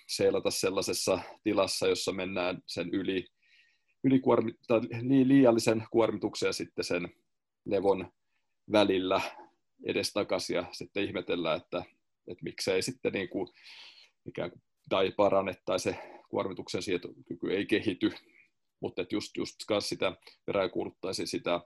seilata 0.07 0.51
sellaisessa 0.51 1.19
tilassa, 1.43 1.87
jossa 1.87 2.11
mennään 2.11 2.61
sen 2.65 2.89
yli, 2.89 3.27
yli 4.03 4.21
tai 4.67 4.81
niin 5.01 5.27
liiallisen 5.27 5.83
kuormituksen 5.91 6.47
ja 6.47 6.53
sitten 6.53 6.85
sen 6.85 7.09
levon 7.65 8.11
välillä 8.71 9.21
edestakaisin 9.85 10.55
ja 10.55 10.65
sitten 10.71 11.03
ihmetellään, 11.03 11.57
että, 11.57 11.83
että 12.27 12.43
miksei 12.43 12.81
sitten 12.81 13.13
niin 13.13 13.29
kuin 13.29 13.47
ikään 14.25 14.51
kuin, 14.51 14.61
tai 14.89 15.11
parane 15.11 15.55
tai 15.65 15.79
se 15.79 15.99
kuormituksen 16.29 16.81
sietokyky 16.81 17.51
ei 17.51 17.65
kehity. 17.65 18.11
Mutta 18.79 19.01
että 19.01 19.15
just, 19.15 19.37
just 19.37 19.55
sitä 19.79 20.15
peräänkuuluttaisi 20.45 21.27
sitä 21.27 21.61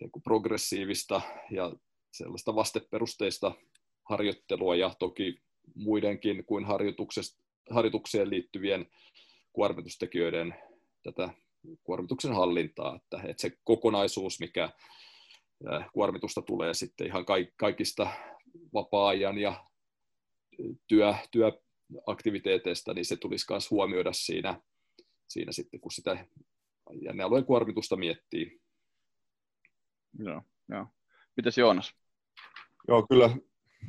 niin 0.00 0.10
kuin 0.10 0.22
progressiivista 0.22 1.20
ja 1.50 1.72
sellaista 2.12 2.54
vasteperusteista 2.54 3.52
harjoittelua 4.08 4.76
ja 4.76 4.94
toki 4.98 5.42
muidenkin 5.74 6.44
kuin 6.44 6.64
harjoitukseen 7.70 8.30
liittyvien 8.30 8.86
kuormitustekijöiden 9.52 10.54
tätä 11.02 11.28
kuormituksen 11.82 12.32
hallintaa, 12.32 12.96
että, 12.96 13.28
että 13.28 13.40
se 13.40 13.58
kokonaisuus, 13.64 14.40
mikä 14.40 14.70
kuormitusta 15.92 16.42
tulee 16.42 16.74
sitten 16.74 17.06
ihan 17.06 17.24
kaikista 17.56 18.10
vapaa-ajan 18.74 19.38
ja 19.38 19.64
työ, 20.86 21.14
työaktiviteeteista, 21.30 22.94
niin 22.94 23.04
se 23.04 23.16
tulisi 23.16 23.46
myös 23.50 23.70
huomioida 23.70 24.12
siinä 24.12 24.60
siinä 25.32 25.52
sitten, 25.52 25.80
kun 25.80 25.92
sitä 25.92 26.26
jännealueen 27.00 27.44
kuormitusta 27.44 27.96
miettii. 27.96 28.60
Joo, 30.18 30.42
joo. 30.68 30.86
Mitäs 31.36 31.58
Joonas? 31.58 31.94
Joo, 32.88 33.06
kyllä 33.06 33.36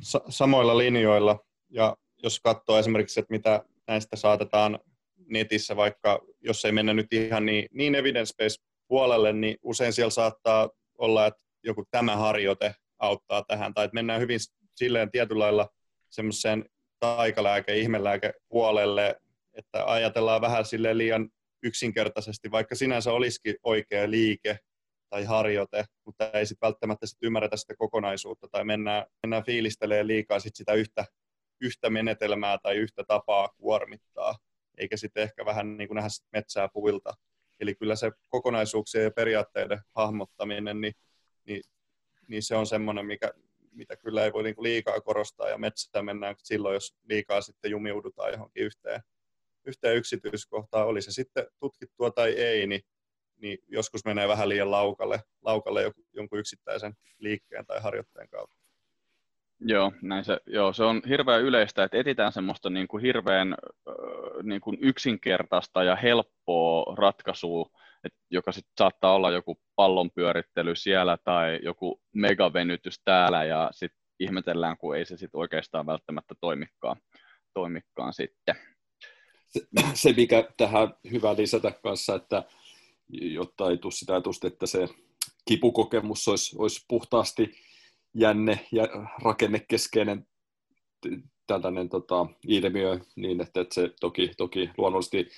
sa- 0.00 0.24
samoilla 0.28 0.78
linjoilla. 0.78 1.46
Ja 1.74 1.96
jos 2.22 2.40
katsoo 2.40 2.78
esimerkiksi, 2.78 3.20
että 3.20 3.34
mitä 3.34 3.64
näistä 3.86 4.16
saatetaan 4.16 4.78
netissä, 5.26 5.76
vaikka 5.76 6.20
jos 6.40 6.64
ei 6.64 6.72
mennä 6.72 6.94
nyt 6.94 7.12
ihan 7.12 7.46
niin, 7.46 7.68
niin 7.72 7.94
evidence-based 7.94 8.64
puolelle, 8.88 9.32
niin 9.32 9.56
usein 9.62 9.92
siellä 9.92 10.10
saattaa 10.10 10.70
olla, 10.98 11.26
että 11.26 11.40
joku 11.62 11.84
tämä 11.90 12.16
harjoite 12.16 12.74
auttaa 12.98 13.44
tähän, 13.48 13.74
tai 13.74 13.84
että 13.84 13.94
mennään 13.94 14.20
hyvin 14.20 14.38
silleen 14.74 15.10
tietyllä 15.10 15.44
lailla 15.44 15.68
semmoiseen 16.10 16.64
taikalääke, 17.00 17.76
ihmelääke 17.76 18.32
puolelle, 18.48 19.20
että 19.54 19.84
ajatellaan 19.84 20.40
vähän 20.40 20.64
sille 20.64 20.98
liian 20.98 21.28
yksinkertaisesti, 21.62 22.50
vaikka 22.50 22.74
sinänsä 22.74 23.12
olisikin 23.12 23.56
oikea 23.62 24.10
liike 24.10 24.58
tai 25.10 25.24
harjoite, 25.24 25.84
mutta 26.04 26.30
ei 26.30 26.46
sitten 26.46 26.66
välttämättä 26.66 27.06
sit 27.06 27.18
ymmärretä 27.22 27.56
sitä 27.56 27.74
kokonaisuutta 27.78 28.48
tai 28.48 28.64
mennään, 28.64 29.06
mennään 29.22 29.44
fiilistelee 29.44 30.06
liikaa 30.06 30.40
sit 30.40 30.56
sitä 30.56 30.72
yhtä, 30.72 31.04
yhtä 31.64 31.90
menetelmää 31.90 32.58
tai 32.58 32.76
yhtä 32.76 33.04
tapaa 33.08 33.48
kuormittaa, 33.48 34.38
eikä 34.78 34.96
sitten 34.96 35.22
ehkä 35.22 35.44
vähän 35.44 35.76
niin 35.76 35.88
kuin 35.88 35.96
nähdä 35.96 36.08
metsää 36.32 36.68
puilta. 36.68 37.14
Eli 37.60 37.74
kyllä 37.74 37.96
se 37.96 38.12
kokonaisuuksien 38.28 39.04
ja 39.04 39.10
periaatteiden 39.10 39.80
hahmottaminen, 39.94 40.80
niin, 40.80 40.94
niin, 41.46 41.62
niin 42.28 42.42
se 42.42 42.56
on 42.56 42.66
semmoinen, 42.66 43.06
mikä, 43.06 43.32
mitä 43.72 43.96
kyllä 43.96 44.24
ei 44.24 44.32
voi 44.32 44.42
niin 44.42 44.54
kuin 44.54 44.62
liikaa 44.62 45.00
korostaa, 45.00 45.48
ja 45.48 45.58
metsää 45.58 46.02
mennään 46.02 46.34
silloin, 46.38 46.74
jos 46.74 46.96
liikaa 47.04 47.40
sitten 47.40 47.70
jumiudutaan 47.70 48.32
johonkin 48.32 48.64
yhteen 48.64 49.00
yhteen 49.64 49.96
yksityiskohtaan, 49.96 50.86
oli 50.86 51.02
se 51.02 51.12
sitten 51.12 51.46
tutkittua 51.60 52.10
tai 52.10 52.30
ei, 52.30 52.66
niin, 52.66 52.82
niin 53.36 53.58
joskus 53.68 54.04
menee 54.04 54.28
vähän 54.28 54.48
liian 54.48 54.70
laukalle, 54.70 55.22
laukalle 55.42 55.92
jonkun 56.12 56.38
yksittäisen 56.38 56.94
liikkeen 57.18 57.66
tai 57.66 57.80
harjoitteen 57.80 58.28
kautta. 58.28 58.63
Joo, 59.66 59.92
näin 60.02 60.24
se, 60.24 60.40
joo, 60.46 60.72
se 60.72 60.84
on 60.84 61.02
hirveän 61.08 61.42
yleistä, 61.42 61.84
että 61.84 61.96
etitään 61.96 62.32
semmoista 62.32 62.70
niin 62.70 62.88
kuin 62.88 63.02
hirveän 63.02 63.54
niin 64.42 64.60
kuin 64.60 64.78
yksinkertaista 64.80 65.82
ja 65.82 65.96
helppoa 65.96 66.94
ratkaisua, 66.94 67.70
että 68.04 68.18
joka 68.30 68.52
sitten 68.52 68.72
saattaa 68.78 69.14
olla 69.14 69.30
joku 69.30 69.58
pallonpyörittely 69.76 70.76
siellä 70.76 71.18
tai 71.24 71.60
joku 71.62 72.00
megavenytys 72.14 73.00
täällä 73.04 73.44
ja 73.44 73.70
sitten 73.72 74.00
ihmetellään, 74.20 74.76
kun 74.76 74.96
ei 74.96 75.06
se 75.06 75.16
sitten 75.16 75.40
oikeastaan 75.40 75.86
välttämättä 75.86 76.34
toimikaan, 76.40 76.96
toimikaan 77.54 78.12
sitten. 78.12 78.54
se, 79.52 79.60
se, 79.94 80.12
mikä 80.16 80.48
tähän 80.56 80.94
hyvä 81.10 81.36
lisätä 81.36 81.72
kanssa, 81.82 82.14
että 82.14 82.42
jotta 83.08 83.70
ei 83.70 83.78
tule 83.78 83.92
sitä 83.92 84.12
ajatusta, 84.12 84.46
että 84.46 84.66
se 84.66 84.88
kipukokemus 85.48 86.28
olisi, 86.28 86.56
olisi 86.58 86.84
puhtaasti 86.88 87.63
jänne 88.14 88.66
ja 88.72 88.88
rakennekeskeinen 89.24 90.26
tällainen 91.46 91.88
tota, 91.88 92.26
ilmiö, 92.48 93.00
niin 93.16 93.40
että, 93.40 93.60
että 93.60 93.74
se 93.74 93.90
toki, 94.00 94.30
toki 94.36 94.70
luonnollisesti 94.78 95.28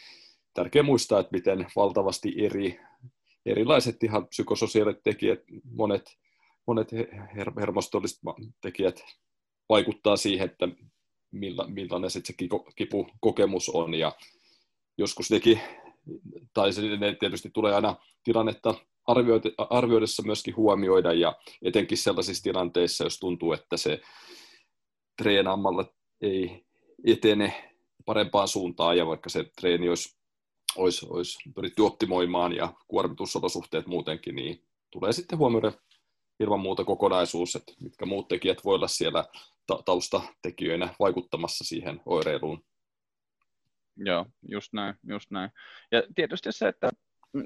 tärkeää 0.55 0.83
muistaa, 0.83 1.21
että 1.21 1.37
miten 1.37 1.67
valtavasti 1.77 2.35
eri, 2.39 2.81
erilaiset 3.47 4.03
ihan 4.03 4.29
psykososiaaliset 4.29 5.03
tekijät, 5.03 5.41
monet, 5.65 6.17
monet 6.67 6.93
her- 6.93 7.61
hermostolliset 7.61 8.19
tekijät 8.61 9.05
vaikuttaa 9.69 10.17
siihen, 10.17 10.51
että 10.51 10.69
milla, 11.31 11.67
millainen 11.69 12.11
se 12.11 12.21
kipukokemus 12.77 13.69
on. 13.69 13.95
Ja 13.95 14.13
joskus 14.99 15.31
nekin, 15.31 15.61
tai 16.55 16.73
se 16.73 16.83
ne 16.97 17.17
tietysti 17.21 17.51
tulee 17.51 17.75
aina 17.75 17.97
tilannetta 18.25 18.75
arvioidessa 19.71 20.23
myöskin 20.23 20.57
huomioida, 20.57 21.13
ja 21.13 21.37
etenkin 21.63 21.99
sellaisissa 21.99 22.43
tilanteissa, 22.43 23.05
jos 23.05 23.19
tuntuu, 23.19 23.53
että 23.53 23.77
se 23.77 24.01
treenaamalla 25.23 25.85
ei 26.21 26.65
etene 27.07 27.73
parempaan 28.05 28.49
suuntaan, 28.49 28.99
ja 28.99 29.07
vaikka 29.07 29.29
se 29.29 29.45
treeni 29.61 29.89
olisi, 29.89 30.19
olisi, 30.77 31.07
olisi 31.11 31.39
pyritty 31.55 31.83
optimoimaan 31.83 32.57
ja 32.57 32.75
kuormitusolosuhteet 32.89 33.87
muutenkin, 33.87 34.35
niin 34.35 34.67
tulee 34.91 35.13
sitten 35.13 35.39
huomioida 35.39 35.73
ilman 36.41 36.61
muuta 36.61 36.85
kokonaisuus, 36.85 37.57
että 37.57 37.73
mitkä 37.81 38.07
muut 38.07 38.29
tekijät 38.29 38.65
voi 38.65 38.75
olla 38.75 38.89
siellä 38.89 39.25
taustatekijöinä 39.85 40.95
vaikuttamassa 40.99 41.65
siihen 41.65 42.01
oireiluun. 42.07 42.65
Joo, 43.97 44.27
just 44.49 44.73
näin, 44.73 44.95
just 45.09 45.31
näin. 45.31 45.51
Ja 45.93 46.03
tietysti 46.15 46.53
se, 46.53 46.69
että 46.69 46.91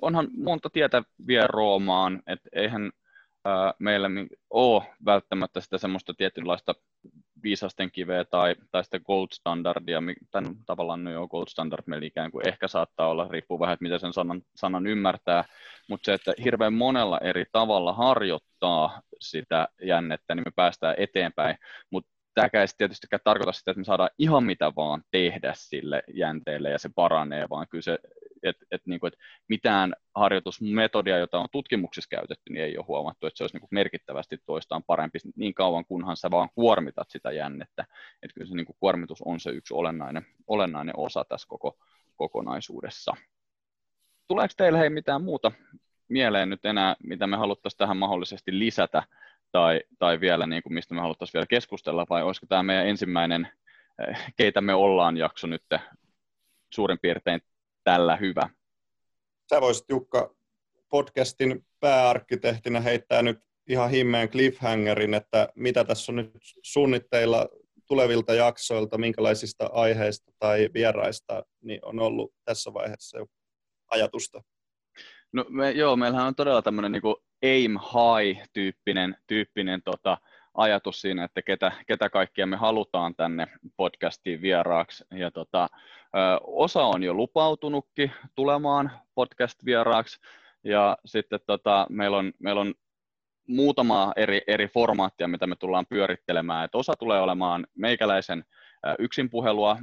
onhan 0.03 0.29
monta 0.37 0.70
tietä 0.70 1.03
vie 1.26 1.46
Roomaan, 1.46 2.22
että 2.26 2.48
eihän 2.53 2.90
ää, 3.44 3.74
meillä 3.79 4.09
ole 4.50 4.83
välttämättä 5.05 5.61
sitä 5.61 5.79
semmoista 5.79 6.14
tietynlaista 6.14 6.74
viisasten 7.42 7.90
kiveä 7.90 8.24
tai, 8.24 8.55
tai 8.70 8.85
sitä 8.85 9.00
gold 9.00 9.29
standardia, 9.33 10.03
tämän 10.31 10.57
tavallaan 10.66 11.05
no 11.05 11.11
joo, 11.11 11.29
gold 11.29 11.46
standard 11.48 11.83
meillä 11.87 12.07
ikään 12.07 12.31
kuin 12.31 12.48
ehkä 12.48 12.68
saattaa 12.68 13.09
olla, 13.09 13.29
riippuu 13.31 13.61
vähän, 13.61 13.72
että 13.72 13.83
miten 13.83 14.00
sen 14.00 14.12
sanan, 14.12 14.42
sanan 14.57 14.87
ymmärtää, 14.87 15.44
mutta 15.88 16.05
se, 16.05 16.14
että 16.14 16.33
hirveän 16.44 16.74
monella 16.74 17.18
eri 17.18 17.44
tavalla 17.53 17.92
harjoittaa 17.92 19.03
sitä 19.20 19.68
jännettä, 19.83 20.35
niin 20.35 20.42
me 20.46 20.53
päästään 20.57 20.94
eteenpäin, 20.98 21.57
mutta 21.90 22.11
tämäkään 22.35 22.62
ei 22.62 22.68
tietystikään 22.79 23.20
tarkoita 23.24 23.53
sitä, 23.53 23.70
että 23.70 23.79
me 23.79 23.85
saadaan 23.85 24.11
ihan 24.18 24.44
mitä 24.44 24.72
vaan 24.76 25.03
tehdä 25.11 25.53
sille 25.57 26.03
jänteelle 26.14 26.70
ja 26.70 26.79
se 26.79 26.90
paranee, 26.94 27.46
vaan 27.50 27.66
kyllä 27.68 27.83
se, 27.83 27.98
että 28.42 28.66
et, 28.70 28.83
niin 28.87 29.07
et 29.07 29.14
mitään 29.48 29.94
harjoitusmetodia, 30.14 31.18
jota 31.18 31.38
on 31.38 31.48
tutkimuksissa 31.53 32.09
käytetty, 32.11 32.53
niin 32.53 32.64
ei 32.64 32.79
ole 32.79 32.85
huomattu, 32.88 33.26
että 33.26 33.38
se 33.38 33.44
olisi 33.44 33.55
niin 33.55 33.61
kuin 33.61 33.68
merkittävästi 33.72 34.38
toistaan 34.46 34.83
parempi 34.83 35.18
niin 35.37 35.55
kauan, 35.55 35.85
kunhan 35.85 36.16
sä 36.16 36.31
vaan 36.31 36.48
kuormitat 36.55 37.11
sitä 37.11 37.33
jännettä. 37.33 37.85
Että 38.22 38.35
kyllä 38.35 38.48
se 38.48 38.55
niin 38.55 38.66
kuin 38.66 38.76
kuormitus 38.81 39.22
on 39.22 39.40
se 39.40 39.50
yksi 39.50 39.74
olennainen, 39.74 40.26
olennainen 40.46 40.94
osa 40.96 41.24
tässä 41.24 41.48
koko 41.48 41.79
kokonaisuudessa. 42.16 43.16
Tuleeko 44.29 44.55
teille 44.57 44.79
hei 44.79 44.90
mitään 44.90 45.22
muuta 45.22 45.53
mieleen 46.09 46.50
nyt 46.50 46.64
enää, 46.64 46.96
mitä 47.03 47.26
me 47.26 47.37
haluttaisiin 47.37 47.79
tähän 47.79 47.96
mahdollisesti 47.96 48.59
lisätä 48.59 49.03
tai, 49.53 49.81
tai 49.98 50.20
vielä 50.20 50.46
niin 50.46 50.62
kuin 50.62 50.72
mistä 50.72 50.94
me 50.94 51.00
haluttaisiin 51.00 51.33
vielä 51.38 51.46
keskustella, 51.46 52.07
vai 52.11 52.22
olisiko 52.22 52.46
tämä 52.46 52.62
meidän 52.62 52.87
ensimmäinen 52.87 53.48
eh, 54.09 54.33
Keitä 54.37 54.61
me 54.61 54.74
ollaan 54.74 55.16
jakso 55.16 55.46
nyt 55.46 55.62
suurin 56.74 56.98
piirtein 57.03 57.40
tällä 57.85 58.16
hyvä? 58.16 58.49
Sä 59.51 59.61
voisit 59.61 59.85
Jukka 59.88 60.35
podcastin 60.88 61.66
pääarkkitehtinä 61.81 62.81
heittää 62.81 63.23
nyt 63.23 63.38
ihan 63.69 63.90
himmeen 63.90 64.29
cliffhangerin, 64.29 65.14
että 65.14 65.49
mitä 65.55 65.85
tässä 65.85 66.12
on 66.12 66.16
nyt 66.16 66.31
suunnitteilla 66.62 67.49
tulevilta 67.87 68.35
jaksoilta, 68.35 68.99
minkälaisista 68.99 69.71
aiheista 69.73 70.33
tai 70.38 70.69
vieraista 70.75 71.43
niin 71.61 71.81
on 71.85 72.01
ollut 72.01 72.35
tässä 72.45 72.75
vaiheessa 72.75 73.19
jo 73.19 73.27
ajatusta? 73.90 74.43
No 75.33 75.45
me, 75.49 75.71
joo, 75.71 75.97
meillähän 75.97 76.27
on 76.27 76.35
todella 76.35 76.62
tämmöinen 76.62 76.93
niin 76.93 77.03
aim 77.43 77.79
high-tyyppinen 77.79 79.16
tyyppinen, 79.27 79.83
tota, 79.83 80.19
ajatus 80.55 81.01
siinä, 81.01 81.25
että 81.25 81.43
ketä, 81.43 81.73
ketä 81.87 82.11
kaikkia 82.11 82.47
me 82.47 82.57
halutaan 82.57 83.15
tänne 83.15 83.47
podcastiin 83.77 84.43
vieraaksi. 84.43 85.05
Ja 85.11 85.31
tota, 85.31 85.69
osa 86.41 86.83
on 86.83 87.03
jo 87.03 87.15
lupautunutkin 87.15 88.13
tulemaan 88.35 88.91
podcast-vieraaksi, 89.15 90.21
ja 90.65 90.97
sitten 91.07 91.41
tota, 91.47 91.87
meillä, 91.89 92.17
on, 92.17 92.33
meillä 92.39 92.61
on 92.61 92.75
muutama 93.49 94.13
eri, 94.17 94.41
eri 94.47 94.69
formaattia, 94.69 95.29
mitä 95.29 95.47
me 95.47 95.57
tullaan 95.57 95.87
pyörittelemään. 95.87 96.65
Et 96.65 96.75
osa 96.75 96.93
tulee 96.99 97.21
olemaan 97.21 97.67
meikäläisen 97.75 98.45
yksinpuhelua, 98.99 99.77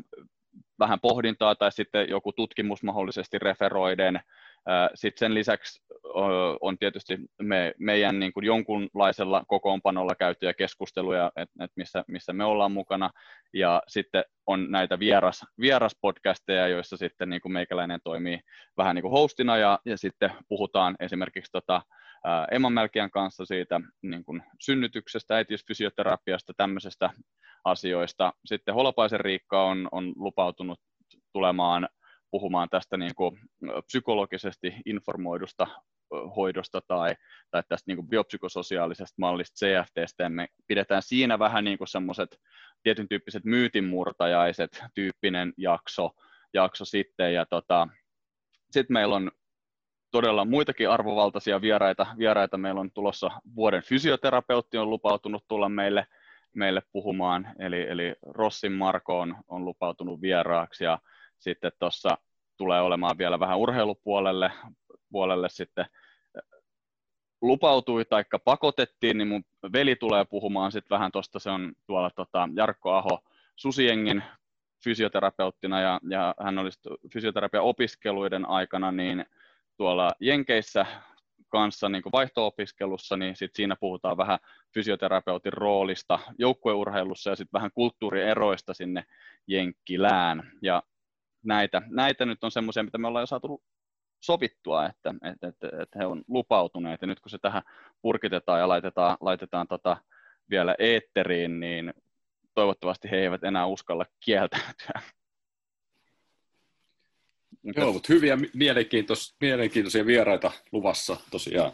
vähän 0.79 0.99
pohdintaa 0.99 1.55
tai 1.55 1.71
sitten 1.71 2.09
joku 2.09 2.33
tutkimus 2.33 2.83
mahdollisesti 2.83 3.39
referoiden, 3.39 4.19
sitten 4.95 5.19
sen 5.19 5.33
lisäksi 5.33 5.81
on 6.61 6.77
tietysti 6.77 7.17
me, 7.41 7.73
meidän 7.79 8.19
niin 8.19 8.33
kuin 8.33 8.45
jonkunlaisella 8.45 9.43
kokoonpanolla 9.47 10.15
käytyjä 10.15 10.53
keskusteluja, 10.53 11.31
että 11.35 11.63
et 11.63 11.71
missä, 11.75 12.03
missä 12.07 12.33
me 12.33 12.45
ollaan 12.45 12.71
mukana, 12.71 13.09
ja 13.53 13.83
sitten 13.87 14.23
on 14.47 14.71
näitä 14.71 14.99
vieras, 14.99 15.45
vieraspodcasteja, 15.59 16.67
joissa 16.67 16.97
sitten 16.97 17.29
niin 17.29 17.41
kuin 17.41 17.51
meikäläinen 17.51 17.99
toimii 18.03 18.39
vähän 18.77 18.95
niin 18.95 19.03
kuin 19.03 19.11
hostina, 19.11 19.57
ja, 19.57 19.79
ja 19.85 19.97
sitten 19.97 20.31
puhutaan 20.49 20.95
esimerkiksi 20.99 21.51
tota, 21.51 21.81
Emma 22.51 22.69
Melkian 22.69 23.11
kanssa 23.11 23.45
siitä 23.45 23.81
niin 24.01 24.25
kuin 24.25 24.43
synnytyksestä, 24.61 25.35
äitiysfysioterapiasta, 25.35 26.53
tämmöisestä 26.57 27.09
asioista. 27.65 28.33
Sitten 28.45 28.75
Holopaisen 28.75 29.19
Riikka 29.19 29.63
on, 29.63 29.87
on 29.91 30.13
lupautunut 30.15 30.79
tulemaan 31.33 31.89
puhumaan 32.31 32.69
tästä 32.69 32.97
niin 32.97 33.15
kuin 33.15 33.39
psykologisesti 33.85 34.75
informoidusta 34.85 35.67
hoidosta 36.35 36.81
tai, 36.87 37.15
tai 37.51 37.63
tästä 37.69 37.83
niin 37.87 37.97
kuin 37.97 38.07
biopsykososiaalisesta 38.07 39.15
mallista 39.17 39.65
CFTstä, 39.65 40.23
ja 40.23 40.29
me 40.29 40.47
pidetään 40.67 41.01
siinä 41.01 41.39
vähän 41.39 41.63
niin 41.63 41.77
kuin 41.77 41.87
semmoiset 41.87 42.39
tietyn 42.83 43.07
tyyppiset 43.07 43.45
myytinmurtajaiset 43.45 44.83
tyyppinen 44.95 45.53
jakso, 45.57 46.11
jakso 46.53 46.85
sitten, 46.85 47.33
ja 47.33 47.45
tota, 47.45 47.87
sitten 48.71 48.93
meillä 48.93 49.15
on 49.15 49.31
todella 50.11 50.45
muitakin 50.45 50.89
arvovaltaisia 50.89 51.61
vieraita. 51.61 52.07
vieraita. 52.17 52.57
Meillä 52.57 52.81
on 52.81 52.91
tulossa 52.91 53.31
vuoden 53.55 53.83
fysioterapeutti 53.83 54.77
on 54.77 54.89
lupautunut 54.89 55.43
tulla 55.47 55.69
meille, 55.69 56.07
meille 56.55 56.81
puhumaan, 56.91 57.47
eli, 57.59 57.81
eli 57.81 58.15
Rossin 58.21 58.71
Marko 58.71 59.19
on, 59.19 59.35
on 59.47 59.65
lupautunut 59.65 60.21
vieraaksi, 60.21 60.83
ja 60.83 60.99
sitten 61.39 61.71
tuossa 61.79 62.17
tulee 62.57 62.81
olemaan 62.81 63.17
vielä 63.17 63.39
vähän 63.39 63.57
urheilupuolelle 63.57 64.51
puolelle 65.11 65.49
sitten 65.49 65.85
lupautui 67.41 68.05
tai 68.05 68.23
pakotettiin, 68.45 69.17
niin 69.17 69.27
mun 69.27 69.43
veli 69.73 69.95
tulee 69.95 70.25
puhumaan 70.25 70.71
sitten 70.71 70.95
vähän 70.95 71.11
tuosta, 71.11 71.39
se 71.39 71.49
on 71.49 71.73
tuolla 71.87 72.09
tota, 72.15 72.49
Jarkko 72.55 72.91
Aho 72.91 73.23
Susiengin 73.55 74.23
fysioterapeuttina 74.83 75.81
ja, 75.81 75.99
ja 76.09 76.35
hän 76.43 76.57
olisi 76.57 76.79
fysioterapia-opiskeluiden 77.13 78.49
aikana 78.49 78.91
niin 78.91 79.25
tuolla 79.77 80.11
Jenkeissä 80.19 80.85
kanssa 81.47 81.89
niin 81.89 82.03
vaihto-opiskelussa, 82.11 83.17
niin 83.17 83.35
sit 83.35 83.55
siinä 83.55 83.75
puhutaan 83.75 84.17
vähän 84.17 84.39
fysioterapeutin 84.73 85.53
roolista 85.53 86.19
joukkueurheilussa 86.37 87.29
ja 87.29 87.35
sitten 87.35 87.59
vähän 87.59 87.71
kulttuurieroista 87.73 88.73
sinne 88.73 89.03
Jenkkilään. 89.47 90.51
Ja 90.61 90.83
näitä, 91.47 91.81
näitä 91.89 92.25
nyt 92.25 92.43
on 92.43 92.51
semmoisia, 92.51 92.83
mitä 92.83 92.97
me 92.97 93.07
ollaan 93.07 93.23
jo 93.23 93.27
saatu 93.27 93.63
sovittua, 94.19 94.85
että, 94.85 95.13
että, 95.31 95.47
että, 95.47 95.67
että 95.81 95.99
he 95.99 96.05
on 96.05 96.23
lupautuneet, 96.27 97.01
ja 97.01 97.07
nyt 97.07 97.19
kun 97.19 97.29
se 97.29 97.37
tähän 97.37 97.63
purkitetaan 98.01 98.59
ja 98.59 98.67
laitetaan, 98.67 99.17
laitetaan 99.21 99.67
tota 99.67 99.97
vielä 100.49 100.75
eetteriin, 100.79 101.59
niin 101.59 101.93
toivottavasti 102.53 103.11
he 103.11 103.17
eivät 103.17 103.43
enää 103.43 103.65
uskalla 103.65 104.05
kieltäytyä. 104.19 105.01
Joo, 107.75 107.93
mutta 107.93 108.13
hyviä 108.13 108.37
mielenkiintoisia, 108.53 109.35
mielenkiintoisia 109.41 110.05
vieraita 110.05 110.51
luvassa 110.71 111.17
tosiaan. 111.31 111.71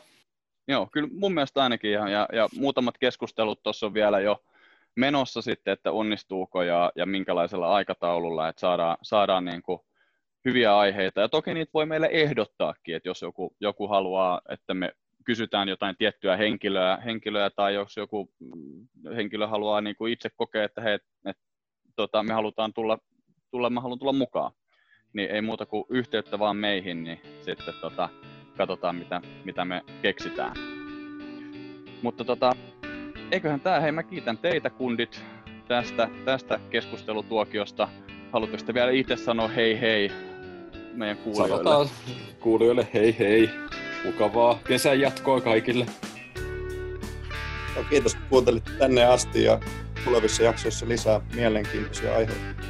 Joo, 0.68 0.88
kyllä 0.92 1.10
mun 1.12 1.34
mielestä 1.34 1.64
ainakin, 1.64 1.92
ja, 1.92 2.10
ja, 2.10 2.28
ja 2.34 2.50
muutamat 2.56 2.98
keskustelut 2.98 3.64
tuossa 3.64 3.86
on 3.86 3.94
vielä 3.94 4.20
jo 4.20 4.44
menossa 4.96 5.42
sitten, 5.42 5.72
että 5.72 5.92
onnistuuko 5.92 6.64
ja, 6.64 6.92
ja 6.96 7.06
minkälaisella 7.06 7.76
aikataululla, 7.76 8.48
että 8.48 8.60
saadaan, 8.60 8.98
saadaan 9.02 9.46
niin 9.46 9.62
kuin 9.62 9.80
hyviä 10.46 10.78
aiheita. 10.78 11.22
Ja 11.22 11.30
toki 11.30 11.54
niitä 11.54 11.70
voi 11.74 11.86
meille 11.86 12.10
ehdottaakin, 12.12 12.96
että 12.96 13.10
jos 13.10 13.22
joku, 13.22 13.56
joku 13.60 13.88
haluaa, 13.88 14.42
että 14.50 14.74
me 14.74 14.92
kysytään 15.26 15.70
jotain 15.70 15.98
tiettyä 15.98 16.38
henkilöä, 16.38 16.98
henkilöä 16.98 17.50
tai 17.50 17.74
jos 17.74 17.98
joku 17.98 18.30
henkilö 19.16 19.48
haluaa 19.48 19.82
niin 19.82 19.96
kuin 19.96 20.14
itse 20.14 20.30
kokea, 20.36 20.64
että 20.64 20.82
hei, 20.82 20.94
että, 20.94 21.44
tota, 21.96 22.24
me 22.24 22.34
halutaan 22.34 22.74
tulla, 22.74 22.98
tulla, 23.52 23.70
mä 23.70 23.82
haluan 23.82 24.00
tulla 24.00 24.14
mukaan, 24.14 24.52
niin 25.14 25.32
ei 25.32 25.42
muuta 25.42 25.66
kuin 25.66 25.86
yhteyttä 25.90 26.40
vaan 26.40 26.58
meihin, 26.58 27.04
niin 27.04 27.20
sitten 27.42 27.74
tota, 27.82 28.10
katsotaan 28.58 28.96
mitä, 28.96 29.22
mitä 29.46 29.66
me 29.66 29.82
keksitään. 30.02 30.56
Mutta 32.02 32.26
tota, 32.26 32.56
eiköhän 33.34 33.60
tää, 33.60 33.80
hei 33.80 33.92
mä 33.92 34.04
kiitän 34.04 34.38
teitä 34.38 34.70
kundit 34.70 35.24
tästä, 35.68 36.10
tästä 36.26 36.60
keskustelutuokiosta. 36.70 37.88
Haluatteko 38.32 38.60
sitten 38.60 38.76
vielä 38.76 38.92
itse 38.92 39.16
sanoa 39.16 39.48
hei 39.48 39.82
hei 39.82 40.12
meidän 40.94 41.18
kuulijoille? 41.18 41.56
Sanotaan 41.56 41.88
kuulijoille 42.40 42.88
hei 42.94 43.16
hei. 43.20 43.50
Mukavaa 44.06 44.60
kesän 44.68 45.00
jatkoa 45.00 45.42
kaikille. 45.42 45.86
Ja 47.76 47.84
kiitos 47.90 48.16
kun 48.16 48.24
kuuntelit 48.30 48.64
tänne 48.78 49.06
asti 49.06 49.44
ja 49.44 49.60
tulevissa 50.06 50.44
jaksoissa 50.44 50.88
lisää 50.88 51.22
mielenkiintoisia 51.36 52.16
aiheita. 52.16 52.64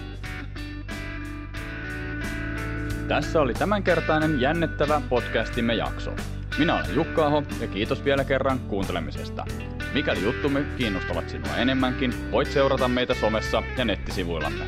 Tässä 3.08 3.42
oli 3.42 3.54
tämänkertainen 3.54 4.42
jännittävä 4.42 5.02
podcastimme 5.10 5.74
jakso. 5.74 6.12
Minä 6.60 6.76
olen 6.76 6.96
Jukka 6.96 7.26
Aho 7.26 7.44
ja 7.62 7.68
kiitos 7.68 8.06
vielä 8.06 8.24
kerran 8.24 8.60
kuuntelemisesta. 8.60 9.46
Mikäli 9.94 10.24
juttumme 10.24 10.66
kiinnostavat 10.78 11.30
sinua 11.30 11.58
enemmänkin, 11.58 12.32
voit 12.32 12.52
seurata 12.52 12.88
meitä 12.88 13.14
somessa 13.14 13.64
ja 13.78 13.86
nettisivuillamme. 13.86 14.66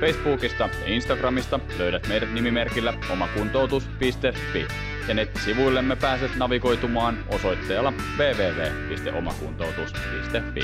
Facebookista 0.00 0.68
ja 0.80 0.86
Instagramista 0.86 1.60
löydät 1.78 2.08
meidät 2.08 2.32
nimimerkillä 2.32 2.94
omakuntoutus.fi 3.12 4.66
ja 5.08 5.14
nettisivuillemme 5.14 5.96
pääset 5.96 6.36
navigoitumaan 6.36 7.18
osoitteella 7.28 7.92
www.omakuntoutus.fi. 8.18 10.60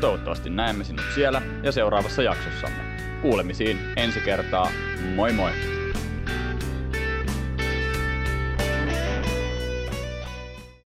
Toivottavasti 0.00 0.50
näemme 0.50 0.84
sinut 0.84 1.04
siellä 1.14 1.42
ja 1.62 1.72
seuraavassa 1.72 2.22
jaksossamme. 2.22 2.82
Kuulemisiin 3.22 3.78
ensi 3.96 4.20
kertaa. 4.20 4.70
Moi 5.14 5.32
moi! 5.32 5.81